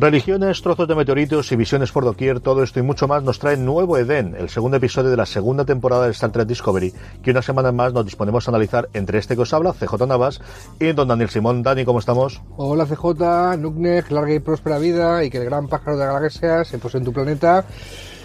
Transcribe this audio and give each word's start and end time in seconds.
Religiones, 0.00 0.62
trozos 0.62 0.88
de 0.88 0.94
meteoritos 0.94 1.52
y 1.52 1.56
visiones 1.56 1.92
por 1.92 2.06
doquier, 2.06 2.40
todo 2.40 2.62
esto 2.62 2.80
y 2.80 2.82
mucho 2.82 3.06
más 3.06 3.22
nos 3.22 3.38
trae 3.38 3.58
Nuevo 3.58 3.98
Edén, 3.98 4.34
el 4.34 4.48
segundo 4.48 4.78
episodio 4.78 5.10
de 5.10 5.16
la 5.18 5.26
segunda 5.26 5.66
temporada 5.66 6.06
de 6.06 6.12
Star 6.12 6.32
Trek 6.32 6.48
Discovery, 6.48 6.94
que 7.22 7.32
una 7.32 7.42
semana 7.42 7.70
más 7.70 7.92
nos 7.92 8.06
disponemos 8.06 8.48
a 8.48 8.50
analizar 8.50 8.88
entre 8.94 9.18
este 9.18 9.36
que 9.36 9.42
os 9.42 9.52
habla, 9.52 9.74
CJ 9.74 10.06
Navas, 10.06 10.40
y 10.78 10.92
don 10.92 11.06
Daniel 11.06 11.28
Simón. 11.28 11.62
Dani, 11.62 11.84
¿cómo 11.84 11.98
estamos? 11.98 12.40
Hola 12.56 12.86
CJ, 12.86 13.58
Nuknek, 13.58 14.10
larga 14.10 14.32
y 14.32 14.38
próspera 14.38 14.78
vida 14.78 15.22
y 15.22 15.28
que 15.28 15.36
el 15.36 15.44
gran 15.44 15.68
pájaro 15.68 15.98
de 15.98 16.06
la 16.06 16.12
galaxia 16.14 16.64
se 16.64 16.78
pose 16.78 16.96
en 16.96 17.04
tu 17.04 17.12
planeta 17.12 17.66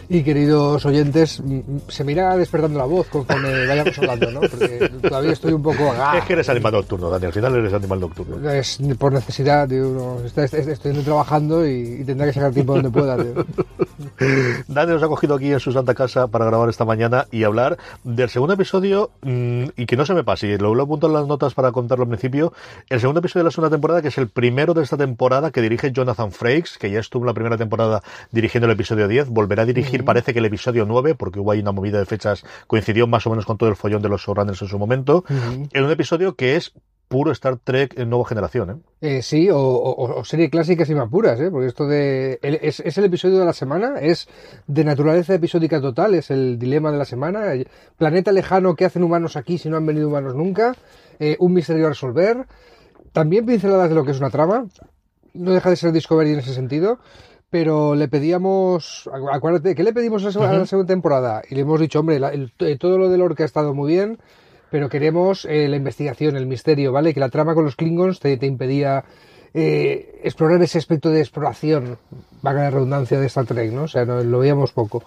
y 0.09 0.23
queridos 0.23 0.85
oyentes, 0.85 1.41
se 1.87 2.03
me 2.03 2.11
irá 2.11 2.35
despertando 2.37 2.77
la 2.77 2.85
voz 2.85 3.07
conforme 3.07 3.65
vayamos 3.65 3.97
hablando, 3.97 4.31
¿no? 4.31 4.39
Porque 4.41 4.91
todavía 5.01 5.31
estoy 5.31 5.53
un 5.53 5.63
poco... 5.63 5.93
Es 6.17 6.25
que 6.25 6.33
eres 6.33 6.49
animal 6.49 6.73
nocturno, 6.73 7.09
Dani, 7.09 7.25
al 7.25 7.33
final 7.33 7.55
eres 7.55 7.73
animal 7.73 7.99
nocturno. 7.99 8.49
Es 8.49 8.79
por 8.97 9.13
necesidad, 9.13 9.67
tío, 9.67 10.23
estoy, 10.25 10.93
trabajando 11.03 11.67
y, 11.67 12.03
tendrá 12.05 12.27
que 12.27 12.33
sacar 12.33 12.53
tiempo 12.53 12.73
donde 12.73 12.89
pueda, 12.89 13.17
tío. 13.17 13.45
Dani 14.67 14.91
nos 14.91 15.03
ha 15.03 15.07
cogido 15.07 15.35
aquí 15.35 15.51
en 15.51 15.59
su 15.59 15.71
santa 15.71 15.93
casa 15.93 16.27
para 16.27 16.45
grabar 16.45 16.69
esta 16.69 16.85
mañana 16.85 17.27
y 17.31 17.43
hablar 17.43 17.77
del 18.03 18.29
segundo 18.29 18.53
episodio, 18.53 19.11
mm, 19.21 19.65
y 19.77 19.85
que 19.85 19.95
no 19.95 20.05
se 20.05 20.13
me 20.13 20.23
pase, 20.23 20.57
lo, 20.57 20.75
lo 20.75 20.83
apunto 20.83 21.07
en 21.07 21.13
las 21.13 21.27
notas 21.27 21.53
para 21.53 21.71
contarlo 21.71 22.03
al 22.03 22.09
principio, 22.09 22.53
el 22.89 22.99
segundo 22.99 23.19
episodio 23.19 23.43
de 23.43 23.47
la 23.47 23.51
segunda 23.51 23.69
temporada, 23.69 24.01
que 24.01 24.09
es 24.09 24.17
el 24.17 24.27
primero 24.27 24.73
de 24.73 24.83
esta 24.83 24.97
temporada 24.97 25.51
que 25.51 25.61
dirige 25.61 25.91
Jonathan 25.91 26.31
Frakes, 26.31 26.77
que 26.77 26.89
ya 26.91 26.99
estuvo 26.99 27.23
en 27.23 27.27
la 27.27 27.33
primera 27.33 27.57
temporada 27.57 28.03
dirigiendo 28.31 28.65
el 28.65 28.73
episodio 28.73 29.07
10, 29.07 29.29
volverá 29.29 29.63
a 29.63 29.65
dirigir 29.65 30.03
parece 30.05 30.33
que 30.33 30.39
el 30.39 30.45
episodio 30.45 30.85
9, 30.85 31.15
porque 31.15 31.39
hubo 31.39 31.51
ahí 31.51 31.59
una 31.59 31.71
movida 31.71 31.99
de 31.99 32.05
fechas, 32.05 32.43
coincidió 32.67 33.07
más 33.07 33.25
o 33.27 33.29
menos 33.29 33.45
con 33.45 33.57
todo 33.57 33.69
el 33.69 33.75
follón 33.75 34.01
de 34.01 34.09
los 34.09 34.21
showrunners 34.21 34.61
en 34.61 34.67
su 34.67 34.79
momento, 34.79 35.23
en 35.29 35.83
un 35.83 35.91
episodio 35.91 36.35
que 36.35 36.55
es 36.55 36.73
puro 37.07 37.31
Star 37.31 37.57
Trek 37.57 37.97
en 37.97 38.09
nueva 38.09 38.25
generación, 38.25 38.69
¿eh? 39.01 39.17
eh 39.17 39.21
sí, 39.21 39.49
o, 39.51 40.23
serie 40.25 40.49
clásica 40.49 40.85
sin 40.85 40.97
más 40.97 41.09
puras, 41.09 41.39
¿eh? 41.39 41.49
Porque 41.51 41.67
esto 41.67 41.87
de... 41.87 42.39
es, 42.41 42.79
el 42.79 43.05
episodio 43.05 43.39
de 43.39 43.45
la 43.45 43.53
semana, 43.53 43.99
es 43.99 44.27
de 44.67 44.83
naturaleza 44.83 45.33
episódica 45.33 45.79
total, 45.79 46.15
es 46.15 46.31
el 46.31 46.57
dilema 46.57 46.91
de 46.91 46.97
la 46.97 47.05
semana. 47.05 47.53
Planeta 47.97 48.31
lejano, 48.31 48.75
¿qué 48.75 48.85
hacen 48.85 49.03
humanos 49.03 49.35
aquí 49.35 49.57
si 49.57 49.69
no 49.69 49.77
han 49.77 49.85
venido 49.85 50.07
humanos 50.07 50.35
nunca? 50.35 50.75
Eh, 51.19 51.37
un 51.39 51.53
misterio 51.53 51.85
a 51.85 51.89
resolver. 51.89 52.45
También 53.11 53.45
pinceladas 53.45 53.89
de 53.89 53.95
lo 53.95 54.03
que 54.03 54.11
es 54.11 54.19
una 54.19 54.29
trama. 54.29 54.67
No 55.33 55.51
deja 55.51 55.69
de 55.69 55.75
ser 55.75 55.91
Discovery 55.91 56.33
en 56.33 56.39
ese 56.39 56.53
sentido 56.53 56.99
pero 57.49 57.95
le 57.95 58.09
pedíamos, 58.09 59.09
acuérdate, 59.31 59.75
¿qué 59.75 59.83
le 59.83 59.93
pedimos 59.93 60.23
a 60.23 60.39
la, 60.39 60.65
segunda 60.65 60.93
temporada? 60.93 61.41
Y 61.49 61.55
le 61.55 61.61
hemos 61.61 61.79
dicho, 61.79 62.01
hombre, 62.01 62.19
eh, 62.59 62.77
todo 62.77 62.97
lo 62.97 63.07
del 63.07 63.21
Orca 63.21 63.43
ha 63.43 63.45
estado 63.45 63.73
muy 63.73 63.93
bien, 63.93 64.17
pero 64.75 64.89
queremos 64.89 65.45
eh, 65.45 65.69
la 65.69 65.77
investigación, 65.77 66.35
el 66.35 66.47
misterio, 66.47 66.91
¿vale? 66.91 67.13
Que 67.13 67.21
la 67.21 67.29
trama 67.29 67.53
con 67.53 67.63
los 67.63 67.77
Klingons 67.77 68.19
te, 68.19 68.37
impedía 68.45 69.05
eh, 69.53 70.19
explorar 70.21 70.61
ese 70.61 70.79
aspecto 70.79 71.11
de 71.11 71.21
exploración, 71.21 71.97
vaga 72.41 72.63
la 72.63 72.71
redundancia 72.71 73.17
de 73.17 73.27
Star 73.27 73.45
Trek, 73.45 73.71
¿no? 73.71 73.83
O 73.83 73.87
sea, 73.87 74.03
no, 74.03 74.21
lo 74.21 74.39
veíamos 74.39 74.73
poco. 74.73 75.01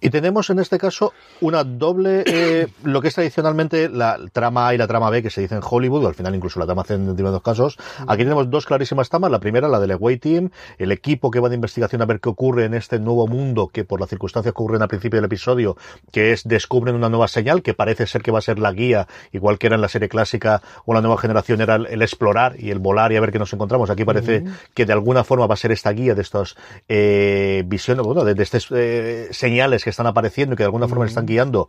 Y 0.00 0.10
tenemos 0.10 0.50
en 0.50 0.58
este 0.58 0.78
caso 0.78 1.12
una 1.40 1.64
doble, 1.64 2.24
eh, 2.26 2.68
lo 2.84 3.00
que 3.00 3.08
es 3.08 3.14
tradicionalmente 3.14 3.88
la 3.88 4.18
trama 4.32 4.68
A 4.68 4.74
y 4.74 4.78
la 4.78 4.86
trama 4.86 5.10
B 5.10 5.22
que 5.22 5.30
se 5.30 5.40
dice 5.40 5.54
en 5.54 5.62
Hollywood, 5.68 6.06
al 6.06 6.14
final 6.14 6.34
incluso 6.34 6.60
la 6.60 6.66
trama 6.66 6.84
C 6.84 6.94
en 6.94 7.06
determinados 7.06 7.42
casos. 7.42 7.76
Aquí 8.06 8.22
tenemos 8.22 8.50
dos 8.50 8.66
clarísimas 8.66 9.08
tramas. 9.08 9.30
La 9.30 9.40
primera, 9.40 9.68
la 9.68 9.80
del 9.80 9.92
Away 9.92 10.18
Team, 10.18 10.50
el 10.78 10.92
equipo 10.92 11.30
que 11.30 11.40
va 11.40 11.48
de 11.48 11.54
investigación 11.54 12.02
a 12.02 12.06
ver 12.06 12.20
qué 12.20 12.28
ocurre 12.28 12.64
en 12.64 12.74
este 12.74 12.98
nuevo 12.98 13.26
mundo 13.26 13.68
que 13.68 13.84
por 13.84 14.00
las 14.00 14.08
circunstancias 14.08 14.52
que 14.54 14.62
ocurren 14.62 14.82
al 14.82 14.88
principio 14.88 15.18
del 15.18 15.26
episodio, 15.26 15.76
que 16.12 16.32
es 16.32 16.44
descubren 16.44 16.94
una 16.94 17.08
nueva 17.08 17.28
señal 17.28 17.62
que 17.62 17.74
parece 17.74 18.06
ser 18.06 18.22
que 18.22 18.30
va 18.30 18.38
a 18.38 18.42
ser 18.42 18.58
la 18.58 18.72
guía, 18.72 19.06
igual 19.32 19.58
que 19.58 19.66
era 19.66 19.76
en 19.76 19.82
la 19.82 19.88
serie 19.88 20.08
clásica 20.08 20.62
o 20.84 20.94
la 20.94 21.00
nueva 21.00 21.18
generación 21.18 21.60
era 21.60 21.76
el, 21.76 22.02
explorar 22.02 22.56
y 22.58 22.70
el 22.70 22.78
volar 22.78 23.12
y 23.12 23.16
a 23.16 23.20
ver 23.20 23.32
qué 23.32 23.38
nos 23.38 23.52
encontramos. 23.52 23.90
Aquí 23.90 24.04
parece 24.04 24.44
que 24.74 24.86
de 24.86 24.92
alguna 24.92 25.24
forma 25.24 25.46
va 25.46 25.54
a 25.54 25.56
ser 25.56 25.72
esta 25.72 25.90
guía 25.92 26.14
de 26.14 26.22
estas 26.22 26.56
eh, 26.88 27.62
visiones, 27.66 28.04
bueno, 28.04 28.24
de, 28.24 28.42
estas 28.42 28.68
eh, 28.70 29.28
señales 29.30 29.84
que 29.84 29.87
están 29.90 30.06
apareciendo 30.06 30.54
y 30.54 30.56
que 30.56 30.62
de 30.62 30.68
alguna 30.68 30.88
forma 30.88 31.06
están 31.06 31.26
guiando, 31.26 31.68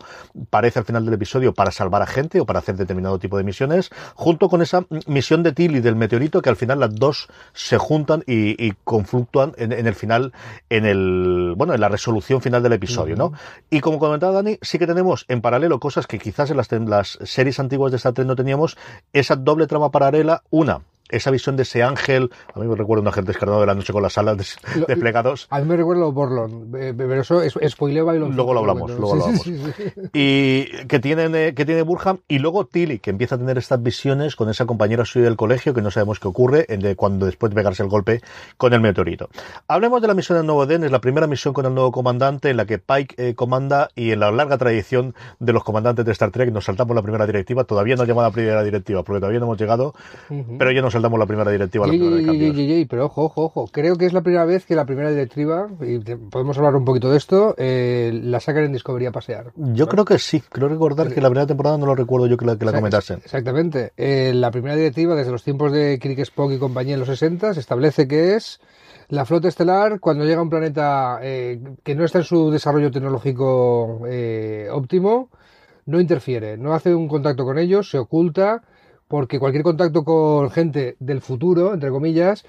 parece 0.50 0.80
al 0.80 0.86
final 0.86 1.06
del 1.06 1.14
episodio, 1.14 1.54
para 1.54 1.72
salvar 1.72 2.02
a 2.02 2.08
gente 2.08 2.40
o 2.40 2.46
para 2.46 2.60
hacer 2.60 2.76
determinado 2.76 3.20
tipo 3.20 3.38
de 3.38 3.44
misiones, 3.44 3.90
junto 4.16 4.50
con 4.50 4.62
esa 4.62 4.86
misión 5.08 5.44
de 5.44 5.52
Tilly 5.52 5.80
del 5.80 5.96
meteorito, 5.96 6.42
que 6.42 6.50
al 6.50 6.56
final 6.56 6.80
las 6.80 6.96
dos 6.96 7.28
se 7.54 7.78
juntan 7.78 8.24
y, 8.26 8.64
y 8.64 8.74
confluctúan 8.84 9.54
en, 9.58 9.72
el 9.72 9.96
final, 9.96 10.34
en 10.70 10.86
el, 10.86 11.54
bueno, 11.56 11.74
en 11.74 11.82
la 11.82 11.90
resolución 11.90 12.42
final 12.42 12.64
del 12.64 12.74
episodio, 12.74 13.16
¿no? 13.16 13.34
Y 13.70 13.80
como 13.82 14.00
comentaba 14.00 14.34
Dani, 14.34 14.58
sí 14.62 14.80
que 14.80 14.88
tenemos 14.88 15.26
en 15.28 15.42
paralelo 15.42 15.80
cosas 15.80 16.08
que 16.08 16.20
quizás 16.20 16.50
en 16.52 16.58
las, 16.58 16.72
en 16.72 16.90
las 16.90 17.20
series 17.24 17.60
antiguas 17.60 17.92
de 17.92 17.98
Star 17.98 18.14
Trek 18.14 18.28
no 18.28 18.36
teníamos, 18.36 18.78
esa 19.14 19.36
doble 19.36 19.68
trama 19.68 19.92
paralela, 19.92 20.44
una, 20.50 20.82
esa 21.10 21.32
visión 21.32 21.56
de 21.56 21.64
ese 21.64 21.84
ángel, 21.84 22.30
a 22.54 22.60
mí 22.60 22.68
me 22.68 22.76
recuerda 22.76 23.02
un 23.02 23.08
ángel 23.08 23.26
descarnado 23.26 23.62
de 23.62 23.68
la 23.68 23.76
noche 23.76 23.94
con 23.94 24.04
las 24.04 24.18
alas 24.18 24.58
desplegados. 24.88 25.48
A 25.50 25.60
mí 25.60 25.66
me 25.66 25.76
recuerda 25.76 26.06
a 26.06 26.10
Borlon, 26.10 26.72
eh, 26.78 26.94
pero 26.96 27.22
eso 27.22 27.42
es 27.42 27.58
spoileo 27.68 28.12
lo 28.12 28.30
Luego 28.30 28.54
lo 28.54 28.60
hablamos, 28.60 28.92
luego 28.92 29.16
lo 29.16 29.24
hablamos. 29.26 29.48
y 30.14 30.66
que 30.88 31.00
tiene, 31.00 31.54
que 31.54 31.66
tiene 31.66 31.82
Burham, 31.82 32.20
y 32.28 32.40
luego 32.40 32.66
Tilly, 32.66 33.00
que 33.00 33.10
empieza 33.10 33.36
a 33.36 33.38
tener 33.38 33.58
estas 33.58 33.82
visiones 33.82 34.36
con 34.36 34.50
esa 34.50 34.66
compañera 34.66 35.06
suya 35.06 35.26
del 35.26 35.36
colegio, 35.36 35.74
que 35.74 35.82
no 35.82 35.92
sabemos 35.92 36.20
qué 36.20 36.28
ocurre, 36.28 36.66
de 36.70 36.96
cuando 36.96 37.26
después 37.26 37.50
de 37.50 37.56
pegarse 37.56 37.84
el 37.84 37.90
golpe 37.90 38.22
con 38.58 38.74
el 38.74 38.82
meteorito. 38.82 39.30
Hablemos 39.68 40.02
de 40.02 40.08
la 40.08 40.14
misión 40.14 40.38
del 40.38 40.46
Nuevo 40.46 40.66
Den, 40.66 40.84
es 40.84 40.92
la 40.92 41.02
primera 41.02 41.28
misión 41.28 41.54
con 41.54 41.66
el 41.66 41.74
nuevo 41.74 41.92
comandante, 41.92 42.50
en 42.50 42.58
la 42.58 42.66
que 42.66 42.80
Pike 42.80 43.16
eh, 43.18 43.36
comanda, 43.36 43.90
y 43.96 44.12
en 44.12 44.20
la 44.20 44.32
larga 44.32 44.58
tradición 44.58 45.16
de 45.40 45.54
los 45.54 45.64
comandantes 45.64 46.06
de 46.06 46.12
Star 46.12 46.32
Trek, 46.32 46.52
nos 46.52 46.66
saltamos 46.66 46.96
la 46.96 47.02
primera 47.02 47.26
directiva, 47.26 47.64
todavía 47.64 47.96
no 47.96 48.06
llamado 48.06 48.28
la 48.28 48.34
primera 48.34 48.64
directiva, 48.64 49.04
porque 49.04 49.20
todavía 49.20 49.40
no 49.40 49.46
hemos 49.48 49.58
llegado, 49.58 49.94
pero 50.58 50.72
ya 50.72 50.82
nos 50.82 50.96
damos 51.02 51.20
la 51.20 51.26
primera 51.26 51.52
directiva. 51.52 51.86
La 51.86 51.92
primera 51.92 52.86
pero 52.90 53.06
ojo, 53.06 53.26
ojo, 53.26 53.44
ojo. 53.46 53.70
Creo 53.72 53.96
que 53.96 54.06
es 54.06 54.14
la 54.14 54.22
primera 54.22 54.46
vez 54.46 54.66
que 54.66 54.76
la 54.76 54.86
primera 54.86 55.10
directiva, 55.10 55.68
y 55.82 56.00
podemos 56.00 56.58
hablar 56.58 56.76
un 56.76 56.86
poquito 56.86 57.12
de 57.12 57.18
esto, 57.18 57.56
eh, 57.58 58.12
la 58.24 58.40
sacan 58.40 58.66
en 58.66 58.74
Discovery 58.74 59.08
a 59.08 59.12
pasear. 59.12 59.52
Yo 59.56 59.88
creo 59.88 60.06
que 60.06 60.18
sí. 60.20 60.42
Creo 60.50 60.68
recordar 60.68 61.14
que 61.14 61.22
la 61.22 61.30
primera 61.30 61.48
temporada 61.48 61.78
no 61.78 61.86
lo 61.86 61.96
recuerdo 61.96 62.28
yo 62.28 62.38
que 62.38 62.46
la, 62.46 62.58
que 62.58 62.66
la 62.66 62.74
comentasen. 62.74 63.20
Exactamente. 63.24 63.94
Eh, 63.98 64.34
la 64.34 64.52
primera 64.52 64.76
directiva, 64.76 65.16
desde 65.16 65.32
los 65.32 65.44
tiempos 65.44 65.72
de 65.72 66.00
Kirk 66.00 66.20
Spock 66.20 66.52
y 66.52 66.58
compañía 66.58 66.94
en 66.94 67.00
los 67.00 67.10
60, 67.10 67.54
se 67.54 67.60
establece 67.60 68.08
que 68.08 68.36
es 68.36 68.60
la 69.10 69.26
flota 69.26 69.48
estelar, 69.48 70.00
cuando 70.00 70.24
llega 70.24 70.40
a 70.40 70.44
un 70.44 70.50
planeta 70.50 71.20
eh, 71.22 71.60
que 71.84 71.96
no 71.96 72.06
está 72.06 72.20
en 72.20 72.26
su 72.26 72.52
desarrollo 72.52 72.92
tecnológico 72.92 74.02
óptimo, 74.72 75.30
no 75.86 76.00
interfiere, 76.00 76.58
no 76.58 76.74
hace 76.74 76.94
un 76.94 77.08
contacto 77.08 77.44
con 77.44 77.58
ellos, 77.58 77.90
se 77.90 77.98
oculta 77.98 78.62
porque 79.10 79.40
cualquier 79.40 79.64
contacto 79.64 80.06
con 80.06 80.52
gente 80.52 80.96
del 81.00 81.20
futuro, 81.20 81.74
entre 81.74 81.90
comillas, 81.90 82.46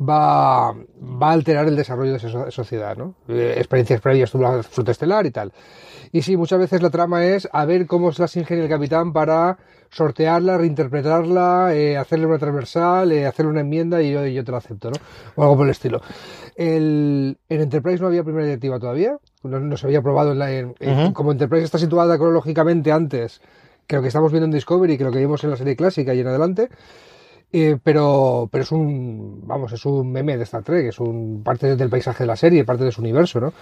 va, 0.00 0.72
va 0.72 1.28
a 1.28 1.32
alterar 1.32 1.66
el 1.66 1.74
desarrollo 1.74 2.12
de 2.12 2.18
esa 2.18 2.50
sociedad, 2.52 2.96
¿no? 2.96 3.16
Eh, 3.28 3.54
experiencias 3.56 4.00
previas 4.00 4.30
tuvo 4.30 4.44
la 4.44 4.62
flota 4.62 4.92
estelar 4.92 5.26
y 5.26 5.32
tal. 5.32 5.52
Y 6.12 6.22
sí, 6.22 6.36
muchas 6.36 6.60
veces 6.60 6.82
la 6.82 6.90
trama 6.90 7.26
es 7.26 7.48
a 7.52 7.64
ver 7.64 7.88
cómo 7.88 8.12
se 8.12 8.22
las 8.22 8.36
ingenia 8.36 8.62
el 8.62 8.70
capitán 8.70 9.12
para 9.12 9.58
sortearla, 9.90 10.56
reinterpretarla, 10.56 11.74
eh, 11.74 11.96
hacerle 11.96 12.26
una 12.26 12.38
transversal, 12.38 13.10
eh, 13.10 13.26
hacerle 13.26 13.50
una 13.50 13.62
enmienda 13.62 14.00
y 14.00 14.12
yo, 14.12 14.24
yo 14.24 14.44
te 14.44 14.52
lo 14.52 14.56
acepto, 14.56 14.90
¿no? 14.90 14.96
O 15.34 15.42
algo 15.42 15.56
por 15.56 15.66
el 15.66 15.72
estilo. 15.72 16.00
El, 16.54 17.38
en 17.48 17.60
Enterprise 17.60 18.00
no 18.00 18.06
había 18.06 18.22
primera 18.22 18.46
directiva 18.46 18.78
todavía, 18.78 19.18
no, 19.42 19.76
se 19.76 19.86
había 19.88 20.00
probado 20.00 20.30
en 20.30 20.38
la, 20.38 21.12
como 21.12 21.32
Enterprise 21.32 21.64
está 21.64 21.78
situada 21.78 22.16
cronológicamente 22.16 22.92
antes 22.92 23.40
que 23.86 23.96
lo 23.96 24.02
que 24.02 24.08
estamos 24.08 24.32
viendo 24.32 24.46
en 24.46 24.52
Discovery, 24.52 24.98
que 24.98 25.04
lo 25.04 25.12
que 25.12 25.18
vimos 25.18 25.42
en 25.44 25.50
la 25.50 25.56
serie 25.56 25.76
clásica 25.76 26.14
y 26.14 26.20
en 26.20 26.28
adelante. 26.28 26.68
Eh, 27.52 27.78
pero, 27.82 28.48
pero 28.50 28.64
es 28.64 28.72
un, 28.72 29.46
vamos, 29.46 29.72
es 29.72 29.86
un 29.86 30.10
meme 30.10 30.36
de 30.36 30.42
Star 30.42 30.64
Trek, 30.64 30.86
es 30.86 30.98
un 30.98 31.42
parte 31.44 31.76
del 31.76 31.88
paisaje 31.88 32.24
de 32.24 32.26
la 32.26 32.34
serie, 32.34 32.64
parte 32.64 32.82
de 32.82 32.90
su 32.90 33.00
universo, 33.00 33.40
¿no? 33.40 33.52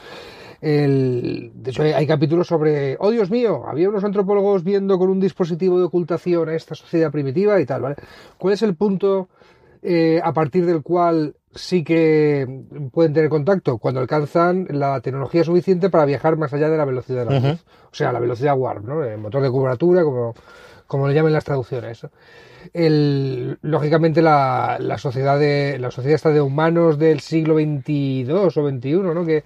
El, 0.62 1.50
de 1.54 1.70
hecho, 1.72 1.82
hay, 1.82 2.06
capítulos 2.06 2.46
sobre, 2.46 2.96
oh 3.00 3.10
Dios 3.10 3.30
mío, 3.30 3.64
había 3.66 3.88
unos 3.88 4.04
antropólogos 4.04 4.64
viendo 4.64 4.96
con 4.96 5.10
un 5.10 5.20
dispositivo 5.20 5.78
de 5.78 5.84
ocultación 5.84 6.48
a 6.48 6.54
esta 6.54 6.74
sociedad 6.74 7.10
primitiva 7.10 7.60
y 7.60 7.66
tal, 7.66 7.82
¿vale? 7.82 7.96
¿Cuál 8.38 8.54
es 8.54 8.62
el 8.62 8.76
punto 8.76 9.28
eh, 9.82 10.20
a 10.22 10.32
partir 10.32 10.64
del 10.64 10.82
cual 10.82 11.34
sí 11.54 11.84
que 11.84 12.46
pueden 12.92 13.12
tener 13.12 13.28
contacto 13.28 13.78
cuando 13.78 14.00
alcanzan 14.00 14.66
la 14.70 15.00
tecnología 15.00 15.44
suficiente 15.44 15.90
para 15.90 16.04
viajar 16.04 16.36
más 16.36 16.52
allá 16.52 16.68
de 16.68 16.76
la 16.76 16.84
velocidad 16.84 17.26
de 17.26 17.40
la 17.40 17.50
luz. 17.50 17.64
O 17.90 17.94
sea, 17.94 18.12
la 18.12 18.20
velocidad 18.20 18.56
warp, 18.56 18.84
¿no? 18.84 19.04
El 19.04 19.18
motor 19.18 19.42
de 19.42 19.50
cubratura, 19.50 20.02
como, 20.02 20.34
como 20.86 21.08
le 21.08 21.14
llamen 21.14 21.32
las 21.32 21.44
traducciones. 21.44 22.06
El, 22.72 23.58
lógicamente 23.62 24.22
la, 24.22 24.78
la, 24.80 24.96
sociedad 24.98 25.38
de 25.38 25.78
la 25.78 25.90
sociedad 25.90 26.14
está 26.14 26.30
de 26.30 26.40
humanos 26.40 26.98
del 26.98 27.20
siglo 27.20 27.56
XXII 27.56 28.32
o 28.32 28.50
XXI, 28.50 28.92
¿no? 28.92 29.26
Que, 29.26 29.44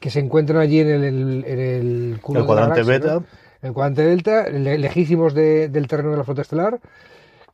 que 0.00 0.10
se 0.10 0.20
encuentran 0.20 0.58
allí 0.58 0.80
en 0.80 0.88
el, 0.88 1.44
en 1.46 1.60
el, 1.60 2.20
cuadrante 2.20 2.82
beta. 2.82 3.22
El 3.62 3.72
cuadrante 3.72 4.04
delta, 4.04 4.48
lejísimos 4.48 5.34
del 5.34 5.88
terreno 5.88 6.10
de 6.10 6.16
la 6.18 6.24
flota 6.24 6.42
estelar 6.42 6.78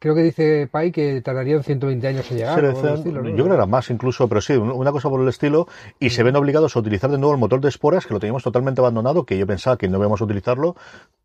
creo 0.02 0.16
que 0.16 0.22
dice 0.24 0.66
Pai 0.70 0.90
que 0.90 1.20
tardarían 1.22 1.62
120 1.62 2.08
años 2.08 2.28
en 2.32 2.36
llegar. 2.38 2.54
Estilo, 2.96 3.22
¿no? 3.22 3.28
Yo 3.28 3.44
creo 3.44 3.46
que 3.46 3.54
era 3.54 3.66
más 3.66 3.88
incluso, 3.88 4.28
pero 4.28 4.40
sí, 4.40 4.54
un- 4.54 4.72
una 4.72 4.90
cosa 4.90 5.08
por 5.08 5.20
el 5.20 5.28
estilo. 5.28 5.68
Y 6.00 6.10
se 6.10 6.24
ven 6.24 6.34
obligados 6.34 6.74
a 6.74 6.80
utilizar 6.80 7.08
de 7.08 7.18
nuevo 7.18 7.32
el 7.34 7.38
motor 7.38 7.60
de 7.60 7.68
esporas, 7.68 8.04
que 8.04 8.12
lo 8.12 8.18
teníamos 8.18 8.42
totalmente 8.42 8.80
abandonado, 8.80 9.24
que 9.24 9.38
yo 9.38 9.46
pensaba 9.46 9.76
que 9.78 9.86
no 9.88 9.98
íbamos 9.98 10.20
a 10.20 10.24
utilizarlo. 10.24 10.74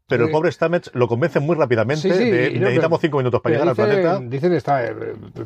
Pero 0.08 0.26
el 0.26 0.32
pobre 0.32 0.52
Stamets 0.52 0.90
lo 0.94 1.08
convence 1.08 1.40
muy 1.42 1.56
rápidamente 1.58 2.02
Sí, 2.02 2.12
sí, 2.12 2.30
de 2.32 2.52
no, 2.54 2.60
necesitamos 2.62 3.02
cinco 3.02 3.18
minutos 3.18 3.42
para 3.42 3.56
llegar 3.56 3.68
al 3.68 3.76
dicen, 3.76 3.90
planeta. 3.90 4.20
Dicen, 4.30 4.54
está, 4.54 4.86
eh, 4.86 4.94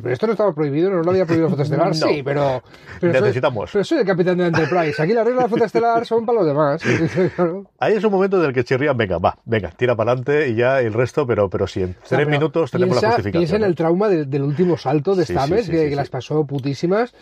esto 0.10 0.28
no 0.28 0.34
estaba 0.34 0.54
prohibido, 0.54 0.92
no 0.92 1.02
lo 1.02 1.10
había 1.10 1.26
prohibido 1.26 1.48
el 1.48 1.52
fotoestelar. 1.52 1.88
No. 1.92 1.94
Sí, 2.08 2.22
pero, 2.24 2.62
pero 3.00 3.14
soy- 3.14 3.22
Necesitamos. 3.22 3.70
pero 3.74 3.84
soy 3.84 3.98
el 4.00 4.06
capitán 4.06 4.38
de 4.38 4.46
Enterprise. 4.48 5.02
Aquí 5.02 5.14
las 5.14 5.26
reglas 5.26 5.46
del 5.46 5.50
fotoestelar 5.50 6.06
son 6.06 6.26
para 6.28 6.40
los 6.40 6.48
demás. 6.48 6.82
Ahí 7.80 7.94
es 7.96 8.04
un 8.04 8.12
momento 8.12 8.40
en 8.40 8.46
el 8.50 8.54
que 8.54 8.64
chirrían, 8.64 8.96
venga, 8.96 9.18
va, 9.18 9.38
venga, 9.46 9.72
tira 9.72 9.96
para 9.96 10.12
adelante 10.12 10.50
y 10.50 10.56
ya 10.56 10.80
el 10.80 10.94
resto, 10.94 11.26
pero, 11.26 11.50
pero 11.50 11.66
sí, 11.66 11.82
en 11.82 11.94
tres 11.94 12.10
pero 12.10 12.30
minutos 12.30 12.70
tenemos 12.70 12.94
piensa, 12.98 13.08
la 13.08 13.14
justificación. 13.14 13.42
Piensa 13.42 13.56
en 13.56 13.64
el 13.64 13.76
trauma 13.76 14.10
del, 14.10 14.30
del 14.30 14.44
último 14.44 14.78
salto 14.78 15.16
de 15.16 15.26
Stamets, 15.26 15.70
que, 15.70 15.90
que 15.90 15.96
las 15.96 16.10
pasó 16.10 16.46
putísimas. 16.46 17.14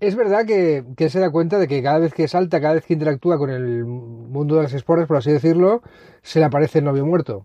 Es 0.00 0.16
verdad 0.16 0.44
que, 0.46 0.84
que 0.96 1.08
se 1.08 1.20
da 1.20 1.30
cuenta 1.30 1.58
de 1.58 1.68
que 1.68 1.82
cada 1.82 1.98
vez 1.98 2.12
que 2.14 2.28
salta, 2.28 2.60
cada 2.60 2.74
vez 2.74 2.84
que 2.84 2.94
interactúa 2.94 3.38
con 3.38 3.50
el 3.50 3.84
mundo 3.84 4.56
de 4.56 4.62
las 4.64 4.72
esporas, 4.74 5.06
por 5.06 5.16
así 5.16 5.32
decirlo, 5.32 5.82
se 6.22 6.40
le 6.40 6.44
aparece 6.46 6.78
el 6.80 6.84
novio 6.84 7.06
muerto. 7.06 7.44